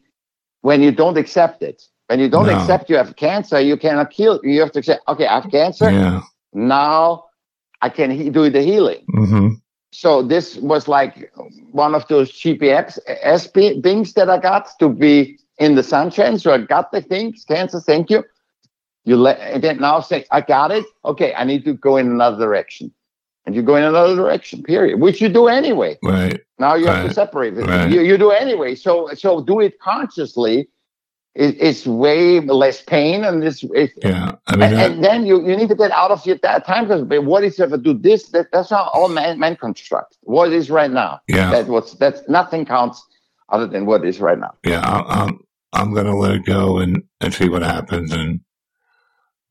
when 0.62 0.82
you 0.82 0.92
don't 0.92 1.18
accept 1.18 1.62
it. 1.64 1.84
When 2.08 2.20
you 2.20 2.30
don't 2.30 2.48
No. 2.48 2.56
accept 2.56 2.90
you 2.90 2.98
have 2.98 3.16
cancer, 3.16 3.60
you 3.60 3.78
cannot 3.78 4.12
heal. 4.14 4.40
You 4.44 4.60
have 4.62 4.72
to 4.74 4.80
accept, 4.80 5.02
okay, 5.08 5.28
I 5.28 5.36
have 5.42 5.52
cancer. 5.52 5.90
yeah, 5.92 6.22
Now 6.54 7.26
I 7.82 7.90
can 7.90 8.12
he- 8.12 8.30
do 8.30 8.50
the 8.50 8.62
healing. 8.62 9.04
hmm 9.14 9.48
So 9.92 10.22
this 10.22 10.58
was 10.58 10.88
like 10.88 11.32
one 11.72 11.94
of 11.96 12.08
those 12.08 12.32
GPS 12.32 13.00
SP 13.08 13.82
things 13.82 14.14
that 14.14 14.30
I 14.30 14.38
got 14.38 14.68
to 14.80 14.90
be 14.90 15.38
in 15.60 15.76
the 15.76 15.84
sunshine. 15.84 16.38
So 16.40 16.54
I 16.54 16.60
got 16.60 16.92
the 16.92 17.02
things, 17.02 17.44
cancer, 17.48 17.80
thank 17.80 18.10
you. 18.10 18.24
You 19.04 19.18
let 19.18 19.40
and 19.40 19.64
then 19.64 19.80
now 19.80 20.00
say, 20.00 20.26
I 20.32 20.42
got 20.42 20.72
it. 20.72 20.86
Okay, 21.06 21.34
I 21.34 21.44
need 21.44 21.66
to 21.66 21.74
go 21.74 21.98
in 21.98 22.08
another 22.08 22.38
direction. 22.38 22.94
And 23.46 23.56
you 23.56 23.64
go 23.64 23.76
in 23.76 23.84
another 23.84 24.16
direction, 24.16 24.62
period. 24.62 25.00
Which 25.00 25.20
you 25.20 25.28
do 25.28 25.48
anyway. 25.48 25.98
right, 26.04 26.40
Now 26.60 26.76
you 26.76 26.86
have 26.86 27.08
to 27.08 27.14
separate 27.14 27.58
it. 27.58 27.66
Right. 27.66 27.90
You, 27.90 28.02
you 28.02 28.16
do 28.18 28.30
anyway. 28.30 28.76
So 28.76 29.10
so 29.16 29.42
do 29.42 29.60
it 29.60 29.80
consciously. 29.80 30.70
It, 31.34 31.56
it's 31.60 31.88
way 31.88 32.42
less 32.42 32.82
pain, 32.82 33.24
and 33.24 33.42
this. 33.42 33.64
It, 33.74 33.92
yeah. 34.04 34.34
I 34.48 34.56
mean, 34.58 34.64
and, 34.64 34.78
I, 34.78 34.84
and 34.84 35.04
then 35.04 35.26
you, 35.26 35.48
you 35.48 35.56
need 35.56 35.70
to 35.70 35.76
get 35.76 35.90
out 35.92 36.12
of 36.12 36.26
your 36.26 36.38
that 36.44 36.68
time 36.68 36.84
because 36.88 37.04
what 37.26 37.44
is 37.44 37.58
if 37.58 37.72
I 37.72 37.78
do 37.78 37.94
this? 37.94 38.28
That, 38.30 38.48
that's 38.52 38.70
how 38.70 38.92
all 38.94 39.08
man, 39.08 39.40
man 39.40 39.56
construct. 39.56 40.18
What 40.24 40.52
is 40.52 40.70
right 40.70 40.92
now? 40.92 41.22
yeah, 41.28 41.50
That 41.50 41.68
was 41.68 41.98
that's 41.98 42.22
nothing 42.28 42.66
counts 42.66 43.02
other 43.50 43.66
than 43.66 43.86
what 43.86 44.06
is 44.06 44.20
right 44.20 44.38
now. 44.38 44.54
yeah. 44.66 44.82
I, 44.82 45.24
I'm 45.24 45.40
I'm 45.74 45.94
gonna 45.94 46.18
let 46.18 46.34
it 46.34 46.46
go 46.46 46.78
and 46.80 47.02
and 47.22 47.34
see 47.34 47.48
what 47.50 47.62
happens. 47.64 48.12
And 48.12 48.42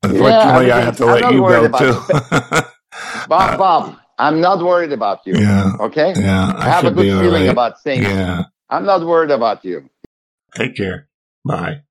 Yeah, 0.03 0.09
unfortunately, 0.09 0.71
I 0.71 0.79
I'm 0.79 0.85
have 0.85 0.97
to 0.97 1.05
not 1.05 1.21
let 1.21 1.33
you 1.33 1.43
worried 1.43 1.71
go 1.71 1.77
too. 1.79 1.93
Bob, 3.27 3.51
Uh, 3.51 3.57
Bob, 3.57 3.95
I'm 4.17 4.41
not 4.41 4.63
worried 4.63 4.91
about 4.91 5.25
you. 5.25 5.35
yeah, 5.37 5.73
Okay, 5.79 6.13
yeah. 6.17 6.53
I, 6.57 6.67
I 6.67 6.69
have 6.69 6.85
a 6.85 6.91
good 6.91 7.05
feeling 7.21 7.43
right. 7.43 7.49
about 7.49 7.81
things. 7.81 8.03
Yeah, 8.05 8.43
I'm 8.69 8.85
not 8.85 9.05
worried 9.05 9.31
about 9.31 9.63
you. 9.63 9.89
Take 10.55 10.75
care. 10.75 11.07
Bye. 11.45 11.81